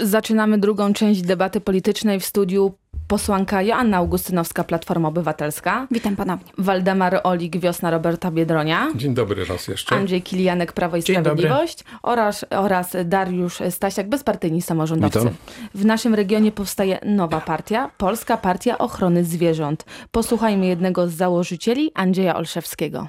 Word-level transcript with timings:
Zaczynamy 0.00 0.58
drugą 0.58 0.92
część 0.92 1.22
debaty 1.22 1.60
politycznej 1.60 2.20
w 2.20 2.24
studiu 2.24 2.74
posłanka 3.08 3.62
Joanna 3.62 3.96
Augustynowska, 3.96 4.64
Platforma 4.64 5.08
Obywatelska. 5.08 5.86
Witam 5.90 6.16
ponownie. 6.16 6.52
Waldemar 6.58 7.20
Olik, 7.24 7.56
Wiosna 7.60 7.90
Roberta 7.90 8.30
Biedronia. 8.30 8.88
Dzień 8.94 9.14
dobry 9.14 9.44
raz 9.44 9.68
jeszcze. 9.68 9.94
Andrzej 9.94 10.22
Kilianek, 10.22 10.72
Prawo 10.72 10.96
i 10.96 11.02
Dzień 11.02 11.16
Sprawiedliwość. 11.16 11.84
Oraz, 12.02 12.44
oraz 12.50 12.96
Dariusz 13.04 13.58
Stasiak, 13.70 14.08
bezpartyjni 14.08 14.62
samorządowcy. 14.62 15.18
Witam. 15.18 15.34
W 15.74 15.84
naszym 15.84 16.14
regionie 16.14 16.52
powstaje 16.52 16.98
nowa 17.04 17.40
partia, 17.40 17.90
Polska 17.96 18.36
Partia 18.36 18.78
Ochrony 18.78 19.24
Zwierząt. 19.24 19.84
Posłuchajmy 20.10 20.66
jednego 20.66 21.08
z 21.08 21.12
założycieli, 21.12 21.90
Andrzeja 21.94 22.36
Olszewskiego. 22.36 23.08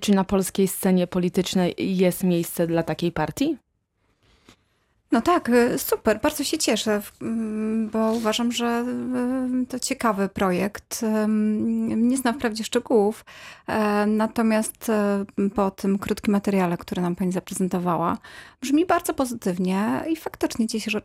Czy 0.00 0.14
na 0.14 0.24
polskiej 0.24 0.68
scenie 0.68 1.06
politycznej 1.06 1.74
jest 1.78 2.24
miejsce 2.24 2.66
dla 2.66 2.82
takiej 2.82 3.12
partii? 3.12 3.56
No 5.12 5.22
tak, 5.22 5.48
y, 5.48 5.78
super, 5.78 6.20
bardzo 6.20 6.44
się 6.44 6.58
cieszę, 6.58 7.02
mm, 7.22 7.88
bo 7.88 8.12
uważam, 8.12 8.52
że 8.52 8.84
y, 9.62 9.66
to 9.66 9.78
ciekawy 9.78 10.28
projekt. 10.28 11.04
Nie 11.96 12.16
znam 12.16 12.34
wprawdzie 12.34 12.64
szczegółów, 12.64 13.24
e, 13.66 14.06
natomiast 14.06 14.88
e, 14.88 15.24
po 15.54 15.70
tym 15.70 15.98
krótkim 15.98 16.32
materiale, 16.32 16.76
który 16.76 17.02
nam 17.02 17.16
pani 17.16 17.32
zaprezentowała, 17.32 18.18
brzmi 18.60 18.86
bardzo 18.86 19.14
pozytywnie 19.14 20.04
i 20.10 20.16
faktycznie 20.16 20.68
cieszę, 20.68 20.90
że 20.90 21.02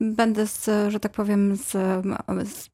będę, 0.00 0.46
z, 0.46 0.70
że 0.88 1.00
tak 1.00 1.12
powiem, 1.12 1.56
z, 1.56 1.70
z, 2.48 2.70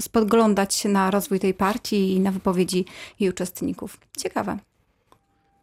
spoglądać 0.00 0.74
się 0.74 0.88
na 0.88 1.10
rozwój 1.10 1.40
tej 1.40 1.54
partii 1.54 2.12
i 2.12 2.20
na 2.20 2.30
wypowiedzi 2.30 2.84
jej 3.20 3.30
uczestników. 3.30 4.00
Ciekawe. 4.18 4.58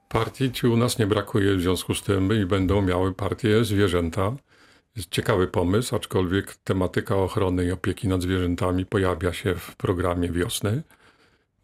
Partii 0.10 0.52
ci 0.52 0.68
u 0.68 0.78
nas 0.78 1.00
nie 1.00 1.08
brakuje, 1.08 1.56
w 1.56 1.62
związku 1.62 1.96
z 1.96 2.02
tym 2.02 2.42
i 2.42 2.46
będą 2.46 2.82
miały 2.82 3.14
partie 3.14 3.66
zwierzęta. 3.66 4.36
Jest 4.96 5.10
ciekawy 5.10 5.48
pomysł, 5.48 5.96
aczkolwiek 5.96 6.56
tematyka 6.56 7.16
ochrony 7.16 7.66
i 7.66 7.72
opieki 7.72 8.08
nad 8.08 8.22
zwierzętami 8.22 8.86
pojawia 8.86 9.34
się 9.34 9.56
w 9.56 9.76
programie 9.76 10.30
wiosny. 10.30 10.84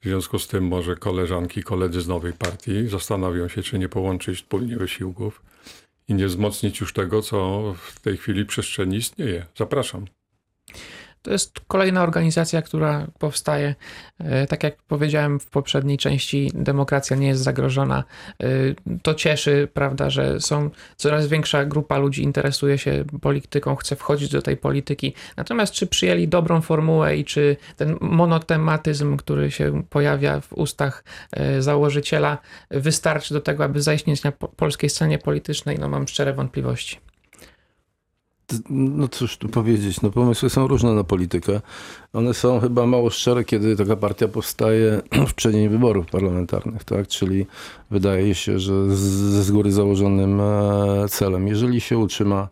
W 0.01 0.03
związku 0.03 0.39
z 0.39 0.47
tym 0.47 0.67
może 0.67 0.95
koleżanki, 0.95 1.63
koledzy 1.63 2.01
z 2.01 2.07
nowej 2.07 2.33
partii 2.33 2.87
zastanawią 2.87 3.47
się, 3.47 3.63
czy 3.63 3.79
nie 3.79 3.89
połączyć 3.89 4.37
wspólnie 4.37 4.77
wysiłków 4.77 5.41
i 6.07 6.13
nie 6.13 6.27
wzmocnić 6.27 6.79
już 6.79 6.93
tego, 6.93 7.21
co 7.21 7.61
w 7.77 7.99
tej 7.99 8.17
chwili 8.17 8.45
przestrzeni 8.45 8.97
istnieje. 8.97 9.45
Zapraszam. 9.57 10.05
To 11.21 11.31
jest 11.31 11.59
kolejna 11.67 12.03
organizacja, 12.03 12.61
która 12.61 13.07
powstaje. 13.19 13.75
E, 14.19 14.47
Tak 14.47 14.63
jak 14.63 14.75
powiedziałem 14.83 15.39
w 15.39 15.45
poprzedniej 15.45 15.97
części, 15.97 16.51
demokracja 16.55 17.15
nie 17.17 17.27
jest 17.27 17.41
zagrożona. 17.43 18.03
E, 18.43 18.47
To 19.03 19.13
cieszy, 19.13 19.67
prawda, 19.73 20.09
że 20.09 20.41
są 20.41 20.69
coraz 20.97 21.27
większa 21.27 21.65
grupa 21.65 21.97
ludzi 21.97 22.23
interesuje 22.23 22.77
się 22.77 23.05
polityką, 23.21 23.75
chce 23.75 23.95
wchodzić 23.95 24.31
do 24.31 24.41
tej 24.41 24.57
polityki. 24.57 25.13
Natomiast 25.37 25.73
czy 25.73 25.87
przyjęli 25.87 26.27
dobrą 26.27 26.61
formułę 26.61 27.17
i 27.17 27.25
czy 27.25 27.57
ten 27.77 27.97
monotematyzm, 28.01 29.17
który 29.17 29.51
się 29.51 29.83
pojawia 29.89 30.41
w 30.41 30.53
ustach 30.53 31.03
e, 31.31 31.61
założyciela, 31.61 32.37
wystarczy 32.71 33.33
do 33.33 33.41
tego, 33.41 33.63
aby 33.63 33.81
zaistnieć 33.81 34.23
na 34.23 34.31
po- 34.31 34.47
polskiej 34.47 34.89
scenie 34.89 35.17
politycznej, 35.17 35.79
no 35.79 35.89
mam 35.89 36.07
szczere 36.07 36.33
wątpliwości. 36.33 37.08
No 38.69 39.07
cóż 39.07 39.37
tu 39.37 39.49
powiedzieć, 39.49 40.01
no 40.01 40.11
pomysły 40.11 40.49
są 40.49 40.67
różne 40.67 40.93
na 40.93 41.03
politykę. 41.03 41.61
One 42.13 42.33
są 42.33 42.59
chyba 42.59 42.85
mało 42.85 43.09
szczere, 43.09 43.43
kiedy 43.43 43.75
taka 43.75 43.95
partia 43.95 44.27
powstaje 44.27 45.01
w 45.29 45.33
przeddzień 45.33 45.69
wyborów 45.69 46.05
parlamentarnych, 46.05 46.83
tak? 46.83 47.07
Czyli 47.07 47.45
wydaje 47.91 48.35
się, 48.35 48.59
że 48.59 48.95
z, 48.95 48.99
z 49.45 49.51
góry 49.51 49.71
założonym 49.71 50.41
e, 50.41 51.05
celem. 51.09 51.47
Jeżeli 51.47 51.81
się 51.81 51.97
utrzyma 51.97 52.47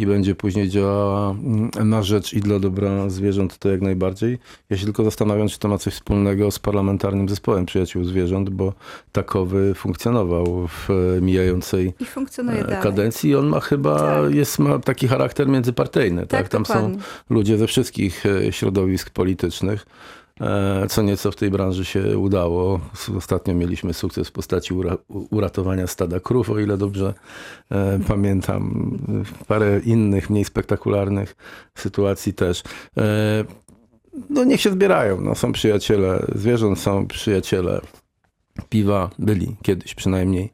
i 0.00 0.06
będzie 0.06 0.34
później 0.34 0.68
działała 0.68 1.30
mm, 1.30 1.70
na 1.84 2.02
rzecz 2.02 2.32
i 2.32 2.40
dla 2.40 2.58
dobra 2.58 3.10
zwierząt, 3.10 3.58
to 3.58 3.68
jak 3.68 3.80
najbardziej. 3.80 4.38
Ja 4.70 4.76
się 4.76 4.84
tylko 4.84 5.04
zastanawiam, 5.04 5.48
czy 5.48 5.58
to 5.58 5.68
ma 5.68 5.78
coś 5.78 5.94
wspólnego 5.94 6.50
z 6.50 6.58
parlamentarnym 6.58 7.28
zespołem 7.28 7.66
przyjaciół 7.66 8.04
zwierząt, 8.04 8.50
bo 8.50 8.72
takowy 9.12 9.74
funkcjonował 9.74 10.68
w 10.68 10.90
e, 10.90 11.20
mijającej 11.20 11.94
I 12.00 12.04
e, 12.68 12.80
kadencji. 12.82 13.34
On 13.36 13.46
ma 13.46 13.60
chyba, 13.60 13.98
Tak. 13.98 14.34
jest, 14.34 14.58
ma 14.58 14.78
taki 14.78 15.08
charakter 15.08 15.48
międzypartyjny. 15.48 16.20
Tak, 16.26 16.28
Tak, 16.40 16.48
Tam 16.48 16.66
są 16.66 16.74
dokładnie. 16.74 16.98
ludzie 17.30 17.58
ze 17.58 17.66
wszystkich 17.66 18.26
e, 18.26 18.52
środowisk 18.52 19.10
politycznych. 19.10 19.86
E, 20.40 20.86
Co 20.88 21.02
nieco 21.02 21.30
w 21.30 21.36
tej 21.36 21.50
branży 21.50 21.84
się 21.84 22.18
udało. 22.18 22.80
Ostatnio 23.16 23.54
mieliśmy 23.54 23.94
sukces 23.94 24.28
w 24.28 24.32
postaci 24.32 24.74
uratowania 25.30 25.86
stada 25.86 26.20
krów, 26.20 26.50
o 26.50 26.58
ile 26.58 26.76
dobrze 26.76 27.14
e, 27.70 27.98
pamiętam. 28.08 28.90
Parę 29.46 29.80
innych, 29.84 30.30
mniej 30.30 30.44
spektakularnych 30.44 31.36
sytuacji 31.74 32.34
też. 32.34 32.62
E, 32.96 33.44
No 34.30 34.44
niech 34.44 34.60
się 34.60 34.70
zbierają. 34.70 35.20
No, 35.20 35.34
są 35.34 35.52
przyjaciele 35.52 36.26
zwierząt, 36.34 36.78
są 36.78 37.06
przyjaciele 37.06 37.80
piwa, 38.68 39.10
byli 39.18 39.56
kiedyś 39.62 39.94
przynajmniej 39.94 40.50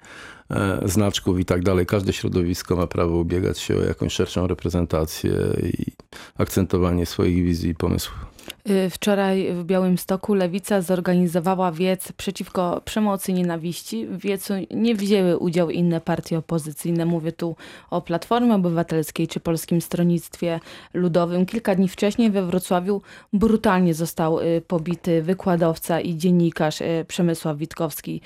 znaczków 0.84 1.41
i 1.41 1.44
tak 1.44 1.62
dalej. 1.62 1.87
Każde 1.87 2.12
środowisko 2.12 2.77
ma 2.77 2.87
prawo 2.87 3.17
ubiegać 3.17 3.59
się 3.59 3.77
o 3.77 3.83
jakąś 3.83 4.12
szerszą 4.12 4.47
reprezentację 4.47 5.33
i 5.62 5.93
akcentowanie 6.39 7.06
swoich 7.06 7.44
wizji 7.44 7.71
i 7.71 7.75
pomysłów. 7.75 8.34
Y, 8.71 8.91
Wczoraj 8.91 9.53
w 9.53 9.65
Białymstoku 9.65 10.34
Lewica 10.34 10.81
zorganizowała 10.81 11.72
wiec 11.72 12.12
przeciwko 12.12 12.82
przemocy 12.84 13.32
i 13.32 13.34
nienawiści. 13.34 14.06
W 14.06 14.19
wiecu 14.21 14.55
nie 14.71 14.94
wzięły 14.94 15.38
udziału 15.38 15.71
inne 15.71 16.00
partie 16.00 16.38
opozycyjne. 16.38 17.06
Mówię 17.06 17.32
tu 17.32 17.56
o 17.91 18.00
Platformie 18.00 18.55
Obywatelskiej 18.55 19.28
czy 19.28 19.41
Polskim 19.41 19.81
Stronnictwie 19.81 20.60
Ludowym. 20.94 21.47
Kilka 21.47 21.75
dni 21.75 21.88
wcześniej 21.88 22.31
we 22.31 22.47
Wrocławiu 22.47 23.03
brutalnie 23.32 23.94
został 23.94 24.41
y, 24.41 24.62
pobity 24.66 25.22
wykładowca 25.22 26.00
i 26.00 26.16
dziennikarz 26.16 26.81
y, 26.81 27.05
Przemysław 27.09 27.56
Witkowski. 27.56 28.20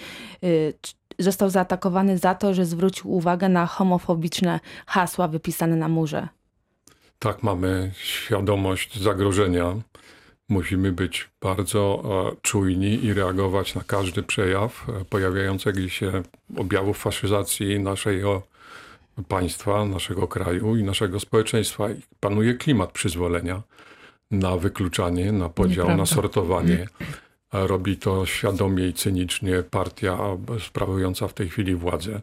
Został 1.18 1.50
zaatakowany 1.50 2.18
za 2.18 2.34
to, 2.34 2.54
że 2.54 2.66
zwrócił 2.66 3.12
uwagę 3.12 3.48
na 3.48 3.66
homofobiczne 3.66 4.60
hasła 4.86 5.28
wypisane 5.28 5.76
na 5.76 5.88
murze. 5.88 6.28
Tak, 7.18 7.42
mamy 7.42 7.92
świadomość 7.96 9.00
zagrożenia. 9.00 9.76
Musimy 10.48 10.92
być 10.92 11.28
bardzo 11.40 12.02
e, 12.32 12.36
czujni 12.42 13.04
i 13.04 13.14
reagować 13.14 13.74
na 13.74 13.82
każdy 13.86 14.22
przejaw 14.22 14.88
e, 14.88 15.04
pojawiającego 15.04 15.88
się 15.88 16.22
objawów 16.56 16.98
faszyzacji 16.98 17.80
naszego 17.80 18.42
państwa, 19.28 19.84
naszego 19.84 20.28
kraju 20.28 20.76
i 20.76 20.82
naszego 20.82 21.20
społeczeństwa. 21.20 21.90
I 21.90 22.00
Panuje 22.20 22.54
klimat 22.54 22.92
przyzwolenia 22.92 23.62
na 24.30 24.56
wykluczanie, 24.56 25.32
na 25.32 25.48
podział, 25.48 25.86
na 25.86 25.92
Nieprawda. 25.92 26.14
sortowanie. 26.14 26.88
A 27.50 27.66
Robi 27.66 27.96
to 27.96 28.26
świadomie 28.26 28.88
i 28.88 28.94
cynicznie 28.94 29.62
partia 29.70 30.18
sprawująca 30.66 31.28
w 31.28 31.34
tej 31.34 31.48
chwili 31.48 31.74
władzę, 31.74 32.20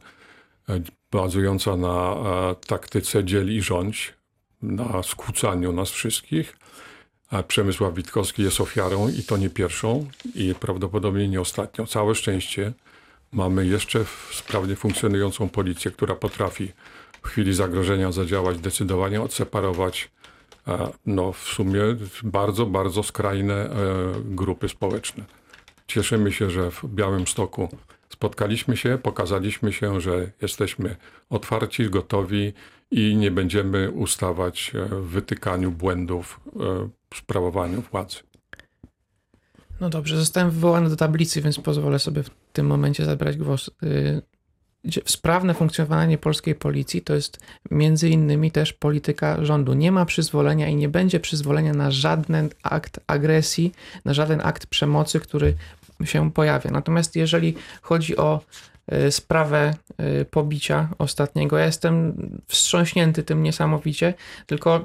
e, 0.70 0.82
bazująca 1.12 1.78
na 1.78 2.16
e, 2.16 2.56
taktyce 2.68 3.24
dziel 3.24 3.56
i 3.56 3.62
rządź, 3.62 4.14
na 4.66 5.04
skłócaniu 5.04 5.72
nas 5.72 5.90
wszystkich 5.90 6.58
a 7.30 7.44
Przemysław 7.44 7.94
Witkowski 7.94 8.44
jest 8.44 8.62
ofiarą 8.62 9.10
i 9.10 9.24
to 9.24 9.38
nie 9.38 9.50
pierwszą 9.50 10.08
i 10.36 10.56
prawdopodobnie 10.56 11.28
nie 11.28 11.42
ostatnią. 11.42 11.86
Całe 11.86 12.16
szczęście 12.16 12.74
mamy 13.32 13.66
jeszcze 13.66 14.06
sprawnie 14.32 14.76
funkcjonującą 14.76 15.50
policję, 15.50 15.92
która 15.92 16.16
potrafi 16.16 16.72
w 17.22 17.28
chwili 17.28 17.54
zagrożenia 17.54 18.12
zadziałać, 18.12 18.58
zdecydowanie 18.58 19.22
odseparować 19.22 20.12
no, 21.06 21.32
w 21.32 21.40
sumie 21.40 21.82
bardzo, 22.24 22.66
bardzo 22.66 23.04
skrajne 23.04 23.54
e, 23.54 23.70
grupy 24.24 24.70
społeczne. 24.70 25.24
Cieszymy 25.88 26.32
się, 26.32 26.50
że 26.50 26.72
w 26.72 26.86
Białym 26.86 27.28
Stoku 27.28 27.70
spotkaliśmy 28.10 28.78
się, 28.78 28.98
pokazaliśmy 29.04 29.74
się, 29.74 30.02
że 30.02 30.32
jesteśmy 30.42 30.96
otwarci, 31.30 31.90
gotowi 31.90 32.54
i 32.92 33.16
nie 33.16 33.32
będziemy 33.32 33.92
ustawać 33.92 34.72
w 34.90 35.06
wytykaniu 35.06 35.72
błędów 35.72 36.40
e, 36.56 36.60
w 37.14 37.18
sprawowaniu 37.18 37.82
władzy. 37.82 38.18
No 39.82 39.90
dobrze, 39.90 40.18
zostałem 40.18 40.52
wywołany 40.52 40.90
do 40.90 40.96
tablicy, 40.96 41.42
więc 41.42 41.60
pozwolę 41.60 42.00
sobie 42.00 42.24
w 42.24 42.30
tym 42.54 42.68
momencie 42.68 43.06
zabrać 43.06 43.38
głos. 43.38 43.72
Y, 43.84 44.22
sprawne 45.06 45.54
funkcjonowanie 45.54 46.18
polskiej 46.18 46.56
policji 46.56 47.02
to 47.02 47.16
jest 47.16 47.40
między 47.72 48.10
innymi 48.10 48.52
też 48.52 48.74
polityka 48.74 49.46
rządu. 49.46 49.74
Nie 49.74 49.92
ma 49.92 50.06
przyzwolenia 50.06 50.68
i 50.68 50.76
nie 50.76 50.90
będzie 50.90 51.20
przyzwolenia 51.20 51.74
na 51.74 51.92
żaden 51.92 52.50
akt 52.64 53.00
agresji, 53.08 53.72
na 54.06 54.14
żaden 54.14 54.42
akt 54.44 54.66
przemocy, 54.66 55.20
który 55.20 55.54
się 56.04 56.32
pojawia. 56.32 56.72
Natomiast 56.72 57.16
jeżeli 57.16 57.56
chodzi 57.82 58.18
o 58.18 58.42
e, 58.42 58.75
sprawę 59.12 59.74
e, 59.98 60.26
pobicia 60.26 60.90
ostatniego, 60.98 61.58
ja 61.58 61.66
jestem 61.66 62.16
wstrząśnięty 62.48 63.24
tym 63.24 63.44
niesamowicie, 63.44 64.14
tylko 64.46 64.84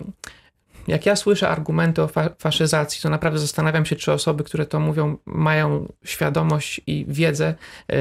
jak 0.88 1.06
ja 1.06 1.16
słyszę 1.16 1.48
argumenty 1.48 2.02
o 2.02 2.08
fa 2.08 2.30
faszyzacji, 2.38 3.02
to 3.02 3.10
naprawdę 3.10 3.38
zastanawiam 3.38 3.86
się, 3.86 3.96
czy 3.96 4.12
osoby, 4.12 4.44
które 4.44 4.66
to 4.66 4.80
mówią, 4.80 5.16
mają 5.26 5.92
świadomość 6.04 6.80
i 6.86 7.06
wiedzę, 7.08 7.54
e, 7.92 7.96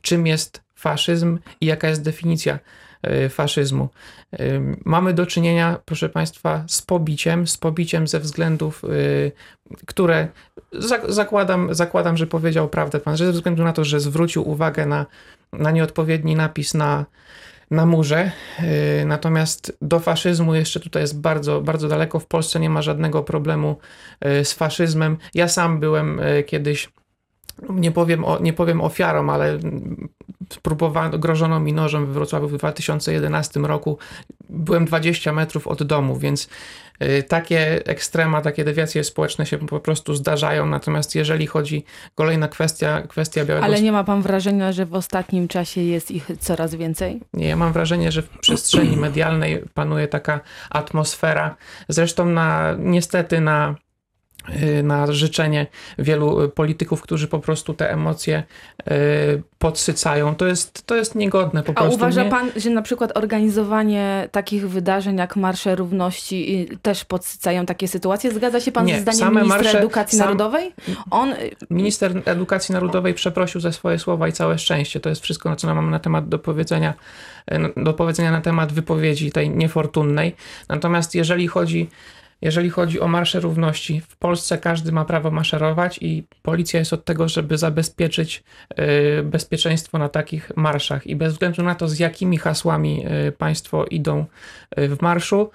czym 0.00 0.26
jest 0.26 0.62
faszyzm 0.74 1.38
i 1.60 1.66
jaka 1.66 1.88
jest 1.88 2.02
definicja 2.02 2.58
faszyzmu. 3.30 3.88
Mamy 4.84 5.12
do 5.14 5.26
czynienia, 5.26 5.78
proszę 5.84 6.08
Państwa, 6.08 6.64
z 6.68 6.82
pobiciem, 6.82 7.46
z 7.46 7.56
pobiciem 7.56 8.08
ze 8.08 8.20
względów, 8.20 8.82
które 9.86 10.28
zakładam, 11.08 11.74
zakładam, 11.74 12.16
że 12.16 12.26
powiedział 12.26 12.68
prawdę 12.68 13.00
Pan, 13.00 13.16
że 13.16 13.26
ze 13.26 13.32
względu 13.32 13.64
na 13.64 13.72
to, 13.72 13.84
że 13.84 14.00
zwrócił 14.00 14.50
uwagę 14.50 14.86
na, 14.86 15.06
na 15.52 15.70
nieodpowiedni 15.70 16.36
napis 16.36 16.74
na, 16.74 17.06
na 17.70 17.86
murze. 17.86 18.30
Natomiast 19.06 19.78
do 19.82 20.00
faszyzmu 20.00 20.54
jeszcze 20.54 20.80
tutaj 20.80 21.02
jest 21.02 21.20
bardzo, 21.20 21.60
bardzo 21.60 21.88
daleko. 21.88 22.18
W 22.18 22.26
Polsce 22.26 22.60
nie 22.60 22.70
ma 22.70 22.82
żadnego 22.82 23.22
problemu 23.22 23.76
z 24.20 24.52
faszyzmem. 24.52 25.16
Ja 25.34 25.48
sam 25.48 25.80
byłem 25.80 26.20
kiedyś 26.46 26.88
nie 27.68 27.92
powiem, 27.92 28.24
o, 28.24 28.38
nie 28.38 28.52
powiem 28.52 28.80
ofiarą, 28.80 29.30
ale 29.30 29.58
próbowano, 30.62 31.18
grożono 31.18 31.60
mi 31.60 31.72
nożem 31.72 32.06
w 32.06 32.08
Wrocławiu 32.08 32.48
w 32.48 32.56
2011 32.56 33.60
roku. 33.60 33.98
Byłem 34.48 34.84
20 34.84 35.32
metrów 35.32 35.66
od 35.66 35.82
domu, 35.82 36.16
więc 36.16 36.48
y, 37.02 37.22
takie 37.22 37.86
ekstrema, 37.86 38.42
takie 38.42 38.64
dewiacje 38.64 39.04
społeczne 39.04 39.46
się 39.46 39.58
po 39.58 39.80
prostu 39.80 40.14
zdarzają. 40.14 40.66
Natomiast 40.66 41.14
jeżeli 41.14 41.46
chodzi, 41.46 41.84
kolejna 42.14 42.48
kwestia, 42.48 43.02
kwestia 43.02 43.44
białego... 43.44 43.66
Ale 43.66 43.82
nie 43.82 43.92
ma 43.92 44.04
pan 44.04 44.22
wrażenia, 44.22 44.72
że 44.72 44.86
w 44.86 44.94
ostatnim 44.94 45.48
czasie 45.48 45.80
jest 45.80 46.10
ich 46.10 46.30
coraz 46.40 46.74
więcej? 46.74 47.20
Nie, 47.32 47.48
ja 47.48 47.56
mam 47.56 47.72
wrażenie, 47.72 48.12
że 48.12 48.22
w 48.22 48.28
przestrzeni 48.28 48.96
medialnej 48.96 49.62
panuje 49.74 50.08
taka 50.08 50.40
atmosfera. 50.70 51.56
Zresztą 51.88 52.26
na, 52.26 52.76
niestety 52.78 53.40
na 53.40 53.74
na 54.82 55.12
życzenie 55.12 55.66
wielu 55.98 56.48
polityków, 56.48 57.02
którzy 57.02 57.28
po 57.28 57.38
prostu 57.38 57.74
te 57.74 57.90
emocje 57.90 58.42
y, 58.80 59.42
podsycają. 59.58 60.34
To 60.34 60.46
jest, 60.46 60.86
to 60.86 60.96
jest 60.96 61.14
niegodne 61.14 61.62
po 61.62 61.72
prostu. 61.72 61.92
A 61.92 61.94
uważa 61.94 62.24
nie... 62.24 62.30
pan, 62.30 62.50
że 62.56 62.70
na 62.70 62.82
przykład 62.82 63.16
organizowanie 63.16 64.28
takich 64.32 64.68
wydarzeń 64.68 65.16
jak 65.16 65.36
Marsze 65.36 65.74
Równości 65.74 66.68
y, 66.72 66.78
też 66.78 67.04
podsycają 67.04 67.66
takie 67.66 67.88
sytuacje? 67.88 68.32
Zgadza 68.32 68.60
się 68.60 68.72
pan 68.72 68.86
nie, 68.86 68.94
ze 68.94 69.00
zdaniem 69.00 69.34
ministra 69.34 69.62
marsze, 69.62 69.78
edukacji 69.78 70.18
sam... 70.18 70.26
narodowej? 70.26 70.72
On... 71.10 71.34
Minister 71.70 72.22
edukacji 72.24 72.72
narodowej 72.72 73.14
przeprosił 73.14 73.60
za 73.60 73.72
swoje 73.72 73.98
słowa 73.98 74.28
i 74.28 74.32
całe 74.32 74.58
szczęście. 74.58 75.00
To 75.00 75.08
jest 75.08 75.22
wszystko, 75.22 75.56
co 75.56 75.74
mam 75.74 75.90
na 75.90 75.98
temat 75.98 76.28
do 76.28 76.38
powiedzenia, 76.38 76.94
do 77.76 77.94
powiedzenia 77.94 78.32
na 78.32 78.40
temat 78.40 78.72
wypowiedzi 78.72 79.32
tej 79.32 79.50
niefortunnej. 79.50 80.36
Natomiast 80.68 81.14
jeżeli 81.14 81.48
chodzi 81.48 81.90
jeżeli 82.42 82.70
chodzi 82.70 83.00
o 83.00 83.08
Marsze 83.08 83.40
Równości, 83.40 84.00
w 84.08 84.16
Polsce 84.16 84.58
każdy 84.58 84.92
ma 84.92 85.04
prawo 85.04 85.30
maszerować 85.30 85.98
i 86.02 86.24
policja 86.42 86.78
jest 86.78 86.92
od 86.92 87.04
tego, 87.04 87.28
żeby 87.28 87.58
zabezpieczyć 87.58 88.42
y, 89.18 89.22
bezpieczeństwo 89.22 89.98
na 89.98 90.08
takich 90.08 90.52
marszach. 90.56 91.06
I 91.06 91.16
bez 91.16 91.32
względu 91.32 91.62
na 91.62 91.74
to, 91.74 91.88
z 91.88 91.98
jakimi 91.98 92.38
hasłami 92.38 93.06
y, 93.28 93.32
państwo 93.32 93.84
idą 93.84 94.24
y, 94.78 94.88
w 94.88 95.02
marszu, 95.02 95.50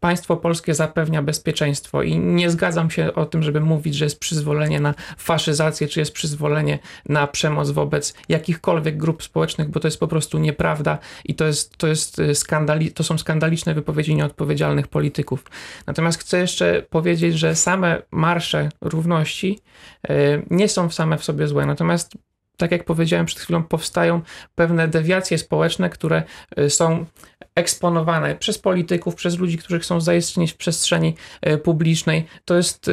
państwo 0.00 0.36
polskie 0.36 0.74
zapewnia 0.74 1.22
bezpieczeństwo. 1.22 2.02
I 2.02 2.18
nie 2.18 2.50
zgadzam 2.50 2.90
się 2.90 3.14
o 3.14 3.26
tym, 3.26 3.42
żeby 3.42 3.60
mówić, 3.60 3.94
że 3.94 4.04
jest 4.04 4.20
przyzwolenie 4.20 4.80
na 4.80 4.94
faszyzację, 5.18 5.88
czy 5.88 6.00
jest 6.00 6.12
przyzwolenie 6.12 6.78
na 7.08 7.26
przemoc 7.26 7.70
wobec 7.70 8.14
jakichkolwiek 8.28 8.96
grup 8.96 9.22
społecznych, 9.22 9.68
bo 9.68 9.80
to 9.80 9.88
jest 9.88 10.00
po 10.00 10.08
prostu 10.08 10.38
nieprawda 10.38 10.98
i 11.24 11.34
to, 11.34 11.46
jest, 11.46 11.76
to, 11.76 11.86
jest 11.86 12.20
skandali, 12.34 12.92
to 12.92 13.04
są 13.04 13.18
skandaliczne 13.18 13.74
wypowiedzi 13.74 14.14
nieodpowiedzialnych 14.14 14.88
polityków. 14.88 15.44
Natomiast 15.86 16.20
chcę 16.20 16.38
jeszcze 16.38 16.82
powiedzieć, 16.90 17.38
że 17.38 17.56
same 17.56 18.02
marsze 18.10 18.68
równości 18.80 19.60
e, 20.08 20.42
nie 20.50 20.68
są 20.68 20.90
same 20.90 21.18
w 21.18 21.24
sobie 21.24 21.46
złe. 21.46 21.66
Natomiast 21.66 22.12
tak 22.56 22.70
jak 22.70 22.84
powiedziałem 22.84 23.26
przed 23.26 23.40
chwilą, 23.40 23.62
powstają 23.62 24.20
pewne 24.54 24.88
dewiacje 24.88 25.38
społeczne, 25.38 25.90
które 25.90 26.22
e, 26.56 26.70
są 26.70 27.06
eksponowane 27.54 28.36
przez 28.36 28.58
polityków, 28.58 29.14
przez 29.14 29.38
ludzi, 29.38 29.58
którzy 29.58 29.80
chcą 29.80 30.00
zaistnieć 30.00 30.52
w 30.52 30.56
przestrzeni 30.56 31.14
e, 31.40 31.58
publicznej. 31.58 32.26
To 32.44 32.56
jest 32.56 32.90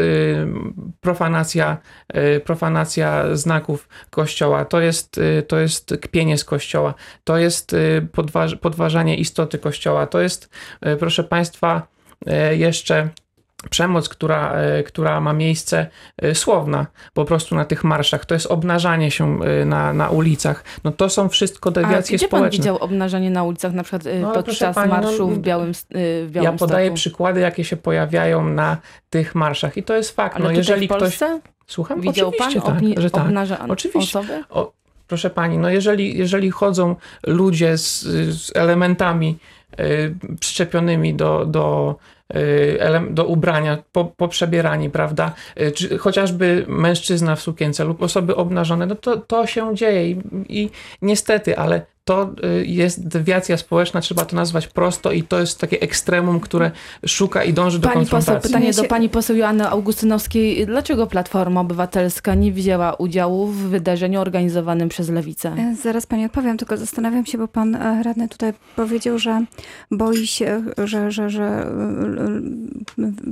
profanacja, 1.02 1.78
profanacja 2.46 3.36
znaków 3.36 3.90
kościoła, 4.10 4.66
to 4.66 4.82
jest, 4.82 5.20
to 5.48 5.60
jest 5.60 5.94
kpienie 6.02 6.38
z 6.38 6.44
kościoła, 6.44 6.94
to 7.24 7.38
jest 7.38 7.76
podważanie 8.62 9.18
istoty 9.18 9.60
kościoła, 9.60 10.08
to 10.08 10.22
jest, 10.22 10.50
proszę 11.00 11.24
Państwa, 11.24 11.88
jeszcze 12.52 13.10
przemoc, 13.70 14.10
która, 14.10 14.54
e, 14.54 14.84
która 14.84 15.22
ma 15.22 15.34
miejsce 15.34 15.88
e, 16.18 16.36
słowna 16.36 16.88
po 17.14 17.26
prostu 17.26 17.56
na 17.56 17.66
tych 17.66 17.84
marszach. 17.84 18.26
To 18.26 18.34
jest 18.34 18.46
obnażanie 18.46 19.12
się 19.12 19.40
na, 19.66 19.94
na 19.94 20.10
ulicach. 20.10 20.64
No 20.84 20.92
to 20.92 21.10
są 21.10 21.30
wszystko 21.30 21.72
dewiacje 21.72 22.16
A 22.16 22.18
gdzie 22.18 22.28
społeczne. 22.28 22.50
pan 22.50 22.60
widział 22.60 22.78
obnażanie 22.78 23.30
na 23.30 23.44
ulicach 23.44 23.74
na 23.74 23.84
przykład 23.84 24.04
no, 24.22 24.32
podczas 24.32 24.76
pani, 24.76 24.92
marszu 24.92 25.28
no, 25.28 25.36
w 25.36 25.40
Białym, 25.40 25.74
w 25.74 26.32
Białym 26.32 26.52
Ja 26.52 26.58
podaję 26.58 26.94
przykłady, 26.94 27.40
jakie 27.40 27.64
się 27.64 27.78
pojawiają 27.78 28.50
na 28.50 28.78
tych 29.10 29.36
marszach 29.36 29.78
i 29.78 29.84
to 29.84 29.96
jest 29.96 30.12
fakt. 30.12 30.36
Ale 30.36 30.46
no, 30.46 30.52
jeżeli 30.52 30.88
w 30.88 30.90
Polsce? 30.90 31.40
ktoś... 31.40 31.52
Słucham? 31.68 32.02
Widział 32.02 32.30
Oczywiście 32.30 32.62
pan 32.62 32.72
tak, 32.72 33.00
że 33.46 33.58
tak. 33.58 33.70
Oczywiście. 33.70 34.20
osoby? 34.20 34.44
O, 34.50 34.72
proszę 35.08 35.30
pani, 35.30 35.58
no 35.58 35.70
jeżeli, 35.70 36.18
jeżeli 36.18 36.52
chodzą 36.52 36.96
ludzie 37.28 37.78
z, 37.78 38.02
z 38.38 38.56
elementami 38.56 39.38
przyczepionymi 40.40 41.14
do, 41.14 41.46
do 41.46 41.96
Y, 42.36 42.80
do 43.10 43.26
ubrania, 43.26 43.78
poprzebierani, 44.18 44.90
prawda? 44.90 45.34
Y, 45.62 45.72
czy 45.72 45.98
chociażby 45.98 46.66
mężczyzna 46.68 47.36
w 47.36 47.42
sukience 47.42 47.84
lub 47.84 48.02
osoby 48.02 48.36
obnażone, 48.36 48.86
no 48.86 48.96
to, 48.96 49.18
to 49.18 49.48
się 49.48 49.76
dzieje 49.76 50.12
i, 50.12 50.20
i 50.50 50.70
niestety, 51.02 51.58
ale 51.58 51.86
to 52.08 52.30
y, 52.60 52.66
jest 52.66 53.08
dewiacja 53.08 53.58
społeczna, 53.58 54.02
trzeba 54.02 54.26
to 54.26 54.36
nazwać 54.36 54.68
prosto 54.68 55.12
i 55.12 55.24
to 55.24 55.40
jest 55.40 55.60
takie 55.60 55.80
ekstremum, 55.82 56.40
które 56.40 56.72
szuka 57.06 57.44
i 57.44 57.54
dąży 57.54 57.80
do 57.80 57.88
pani 57.88 58.00
konfrontacji. 58.00 58.36
Poseł, 58.36 58.52
pytanie 58.52 58.74
do 58.74 58.84
pani 58.84 59.10
poseł 59.10 59.36
Joanny 59.36 59.70
Augustynowskiej. 59.70 60.66
Dlaczego 60.66 61.08
Platforma 61.08 61.62
Obywatelska 61.62 62.36
nie 62.36 62.52
wzięła 62.52 62.94
udziału 62.94 63.48
w 63.48 63.58
wydarzeniu 63.58 64.22
organizowanym 64.22 64.90
przez 64.90 65.10
Lewicę? 65.10 65.56
E, 65.58 65.76
zaraz 65.76 66.06
pani 66.06 66.26
odpowiem, 66.26 66.58
tylko 66.58 66.78
zastanawiam 66.78 67.26
się, 67.26 67.38
bo 67.38 67.48
pan 67.48 67.76
e, 67.76 68.04
radny 68.04 68.30
tutaj 68.30 68.54
powiedział, 68.76 69.20
że 69.20 69.46
boi 69.92 70.28
się, 70.28 70.64
że, 70.78 71.12
że, 71.12 71.30
że 71.30 71.44
e, 71.44 71.68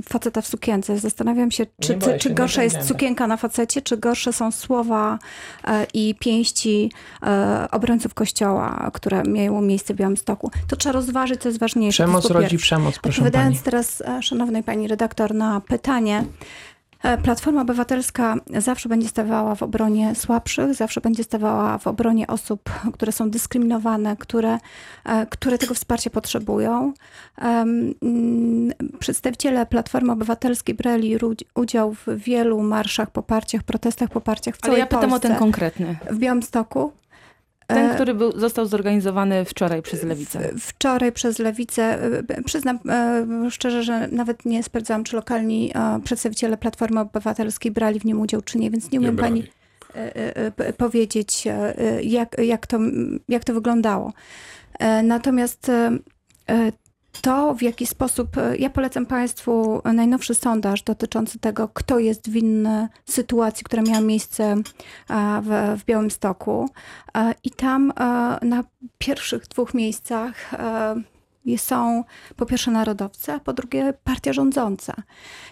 faceta 0.08 0.40
w 0.40 0.46
sukience. 0.46 0.98
Zastanawiam 0.98 1.50
się, 1.50 1.66
czy, 1.80 1.92
się, 1.92 2.18
czy 2.18 2.30
gorsza 2.30 2.62
jest 2.62 2.82
sukienka 2.82 3.26
na 3.26 3.36
facecie, 3.36 3.82
czy 3.82 3.96
gorsze 3.96 4.32
są 4.32 4.52
słowa 4.52 5.18
i 5.94 6.14
pięści 6.20 6.92
obrońców 7.70 8.14
kościoła 8.14 8.90
które 8.92 9.22
miało 9.22 9.60
miejsce 9.60 9.94
w 9.94 9.96
Białymstoku. 9.96 10.50
To 10.68 10.76
trzeba 10.76 10.92
rozważyć, 10.92 11.40
co 11.40 11.48
jest 11.48 11.58
ważniejsze. 11.58 12.04
Przemoc 12.04 12.30
rodzi 12.30 12.58
przemoc, 12.58 12.98
proszę 12.98 13.22
Odpowiadając 13.22 13.56
pani. 13.56 13.64
teraz, 13.64 14.00
e, 14.00 14.22
szanownej 14.22 14.62
pani 14.62 14.88
redaktor, 14.88 15.34
na 15.34 15.60
pytanie, 15.60 16.24
E, 16.24 16.75
Platforma 17.22 17.62
Obywatelska 17.62 18.36
zawsze 18.58 18.88
będzie 18.88 19.08
stawała 19.08 19.54
w 19.54 19.62
obronie 19.62 20.14
słabszych, 20.14 20.74
zawsze 20.74 21.00
będzie 21.00 21.24
stawała 21.24 21.78
w 21.78 21.86
obronie 21.86 22.26
osób, 22.26 22.70
które 22.94 23.12
są 23.12 23.30
dyskryminowane, 23.30 24.16
które, 24.16 24.58
e, 25.04 25.26
które 25.26 25.58
tego 25.58 25.74
wsparcia 25.74 26.10
potrzebują. 26.10 26.92
Mm, 27.38 28.72
Przedstawiciele 28.98 29.66
Platformy 29.66 30.12
Obywatelskiej 30.12 30.74
brali 30.74 31.18
udział 31.54 31.94
w 31.94 32.06
wielu 32.16 32.62
marszach, 32.62 33.10
poparciach, 33.10 33.62
protestach, 33.62 34.10
poparciach 34.10 34.54
w 34.54 34.58
Ale 34.62 34.68
całej 34.68 34.80
ja 34.80 34.86
pytam 34.86 35.10
Polsce. 35.10 35.28
o 35.28 35.30
ten 35.30 35.38
konkretny. 35.38 35.96
W 36.10 36.18
Białymstoku. 36.18 36.92
Ten, 37.66 37.90
E, 37.90 37.94
który 37.94 38.14
był, 38.14 38.40
został 38.40 38.66
zorganizowany 38.66 39.44
wczoraj 39.44 39.82
przez 39.82 40.02
Lewicę. 40.02 40.50
Wczoraj 40.58 41.12
przez 41.12 41.38
Lewicę, 41.38 42.04
y, 42.38 42.42
przyznam 42.44 42.78
e, 42.88 43.26
szczerze, 43.50 43.82
że 43.82 44.08
nawet 44.12 44.44
nie 44.44 44.62
sprawdzałam, 44.62 45.04
czy 45.04 45.16
lokalni 45.16 45.72
e, 45.74 46.00
przedstawiciele 46.04 46.56
Platformy 46.56 47.00
Obywatelskiej 47.00 47.72
brali 47.72 48.00
w 48.00 48.04
nim 48.04 48.20
udział, 48.20 48.42
czy 48.42 48.58
nie, 48.58 48.70
więc 48.70 48.84
nie 48.84 48.98
Nie 48.98 49.08
umiem 49.08 49.16
pani 49.16 49.42
brali. 49.42 49.52
e, 50.10 50.36
e, 50.36 50.50
p- 50.50 50.72
powiedzieć, 50.72 51.46
e, 51.46 51.78
e, 51.78 52.02
jak, 52.02 52.36
jak, 52.38 52.66
to, 52.66 52.78
jak 53.28 53.44
to 53.44 53.54
wyglądało. 53.54 54.12
E, 54.78 55.02
Natomiast 55.02 55.68
e, 55.68 55.98
e, 56.50 56.72
to, 57.20 57.54
w 57.54 57.62
jaki 57.62 57.86
sposób. 57.86 58.38
e, 58.38 58.56
Ja 58.56 58.70
polecam 58.70 59.06
Państwu 59.06 59.82
najnowszy 59.94 60.34
sondaż 60.34 60.82
dotyczący 60.82 61.38
tego, 61.38 61.68
kto 61.68 61.98
jest 61.98 62.30
winny 62.30 62.88
sytuacji, 63.04 63.64
która 63.64 63.82
miała 63.82 64.00
miejsce 64.00 64.56
w, 65.42 65.76
w 65.80 65.84
Białymstoku. 65.84 66.68
E, 67.16 67.34
I 67.44 67.50
tam 67.50 67.90
e, 67.90 68.38
na 68.42 68.64
pierwszych 68.98 69.48
dwóch 69.48 69.74
miejscach 69.74 70.50
są 71.56 72.04
po 72.36 72.46
pierwsze 72.46 72.70
narodowcy, 72.70 73.32
a 73.32 73.40
po 73.40 73.52
drugie 73.52 73.94
partia 74.04 74.32
rządząca. 74.32 74.94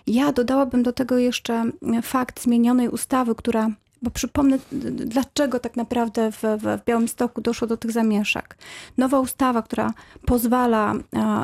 Ja 0.07 0.33
dodałabym 0.33 0.83
do 0.83 0.93
tego 0.93 1.19
jeszcze 1.19 1.65
fakt 2.03 2.43
zmienionej 2.43 2.89
ustawy, 2.89 3.35
która. 3.35 3.71
Bo 4.05 4.11
przypomnę, 4.11 4.59
dlaczego 4.93 5.61
tak 5.61 5.77
naprawdę 5.77 6.33
w, 6.33 6.43
w, 6.43 6.85
Białymstoku 6.87 7.41
doszło 7.41 7.69
do 7.69 7.77
tych 7.77 7.93
zamieszek. 7.93 8.57
Nowa 8.99 9.21
ustawa, 9.21 9.63
która 9.63 9.93
pozwala 10.27 10.95
e, 10.95 10.99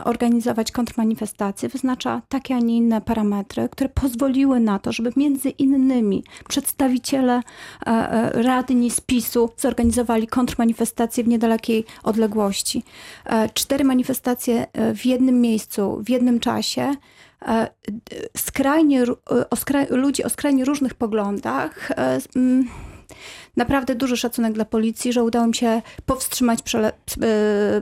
organizować 0.04 0.72
kontrmanifestacje, 0.72 1.68
wyznacza 1.68 2.22
takie, 2.28 2.54
a 2.54 2.58
nie 2.58 2.76
inne 2.76 3.00
parametry, 3.00 3.68
które 3.68 3.88
pozwoliły 3.88 4.60
na 4.60 4.78
to, 4.78 4.92
żeby 4.92 5.12
między 5.16 5.50
innymi 5.50 6.24
przedstawiciele 6.48 7.36
e, 7.36 7.42
e, 7.86 8.42
radni 8.42 8.90
z 8.90 9.00
zorganizowali 9.56 10.26
kontrmanifestacje 10.26 11.24
w 11.24 11.28
niedalekiej 11.28 11.84
odległości. 12.02 12.82
Cztery 13.54 13.84
manifestacje 13.84 14.66
w 14.94 15.06
jednym 15.06 15.40
miejscu, 15.40 16.02
w 16.04 16.10
jednym 16.10 16.40
czasie. 16.40 16.94
E, 17.42 17.68
Skrajnie, 18.36 19.02
e, 19.02 19.50
o 19.50 19.56
ludzi 19.90 20.24
o 20.24 20.28
skrajnie 20.28 20.64
różnych 20.64 20.94
poglądach. 20.94 21.92
Naprawdę 23.56 23.94
duży 23.94 24.16
szacunek 24.16 24.52
dla 24.52 24.64
policji, 24.64 25.12
że 25.12 25.24
udało 25.24 25.46
mi 25.46 25.54
się 25.54 25.82
powstrzymać 26.06 26.62
przelew, 26.62 26.94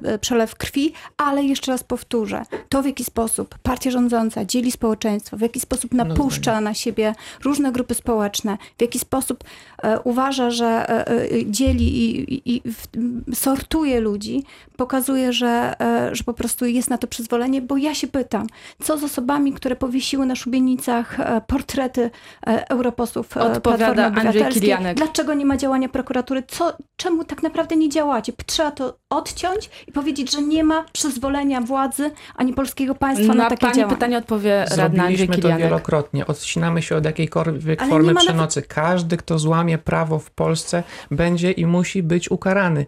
e, 0.03 0.19
przelew 0.19 0.55
krwi, 0.55 0.93
ale 1.17 1.45
jeszcze 1.45 1.73
raz 1.73 1.85
powtórzę, 1.85 2.43
to 2.69 2.83
w 2.83 2.87
jaki 2.87 3.05
sposób 3.05 3.59
partia 3.63 3.91
rządząca 3.91 4.45
dzieli 4.45 4.73
społeczeństwo, 4.73 5.37
w 5.37 5.41
jaki 5.41 5.61
sposób 5.61 5.95
napuszcza 5.95 6.61
na 6.61 6.75
siebie 6.75 7.15
różne 7.45 7.73
grupy 7.73 7.95
społeczne, 7.95 8.59
w 8.79 8.83
jaki 8.83 8.99
sposób 8.99 9.45
e, 9.83 10.01
uważa, 10.01 10.51
że 10.51 10.67
e, 10.67 11.09
e, 11.09 11.47
dzieli 11.47 12.05
i, 12.05 12.35
i, 12.35 12.57
i 12.57 12.63
sortuje 13.35 14.01
ludzi, 14.01 14.45
pokazuje, 14.77 15.33
że, 15.33 15.75
że 16.13 16.25
po 16.25 16.35
prostu 16.35 16.67
jest 16.67 16.91
na 16.91 16.99
to 16.99 17.07
przyzwolenie, 17.07 17.63
bo 17.63 17.77
ja 17.77 17.95
się 17.95 18.07
pytam, 18.07 18.47
co 18.83 18.99
z 18.99 19.05
osobami, 19.05 19.53
które 19.53 19.77
powiesiły 19.77 20.27
na 20.27 20.37
szubienicach 20.37 21.17
portrety 21.47 22.11
europosłów 22.47 23.37
Odpowiada 23.37 23.61
Platformy 23.61 24.07
Obywatelskiej? 24.07 24.77
Dlaczego 24.95 25.35
nie 25.35 25.47
ma 25.47 25.57
działania 25.59 25.89
prokuratury? 25.89 26.43
Co, 26.49 26.73
czemu 26.97 27.25
tak 27.25 27.43
naprawdę 27.43 27.77
nie 27.77 27.89
działacie? 27.89 28.33
Trzeba 28.47 28.71
to 28.71 28.99
odciąć 29.11 29.71
i 29.89 29.93
powiedzieć, 29.93 30.33
że 30.33 30.43
nie 30.43 30.65
ma 30.65 30.85
przyzwolenia 30.93 31.61
władzy 31.61 32.11
ani 32.37 32.53
polskiego 32.53 32.95
państwa 32.95 33.27
na, 33.35 33.35
Na 33.35 33.49
takie 33.51 33.61
pani 33.61 33.75
działania. 33.75 33.95
pytanie 33.97 34.19
odpowie 34.19 34.65
radny 34.71 34.83
Andrzej 35.03 35.17
Zrobiliśmy 35.17 35.39
to 35.51 35.57
wielokrotnie. 35.59 36.27
Odcinamy 36.27 36.83
się 36.83 36.97
od 36.97 37.05
jakiejkolwiek 37.05 37.83
Ale 37.83 37.91
formy 37.91 38.07
nawet- 38.13 38.23
przemocy. 38.29 38.63
Każdy, 38.63 39.17
kto 39.17 39.39
złamie 39.39 39.79
prawo 39.79 40.19
w 40.19 40.31
Polsce, 40.31 40.83
będzie 41.11 41.51
i 41.53 41.67
musi 41.67 42.03
być 42.03 42.31
ukarany. 42.31 42.87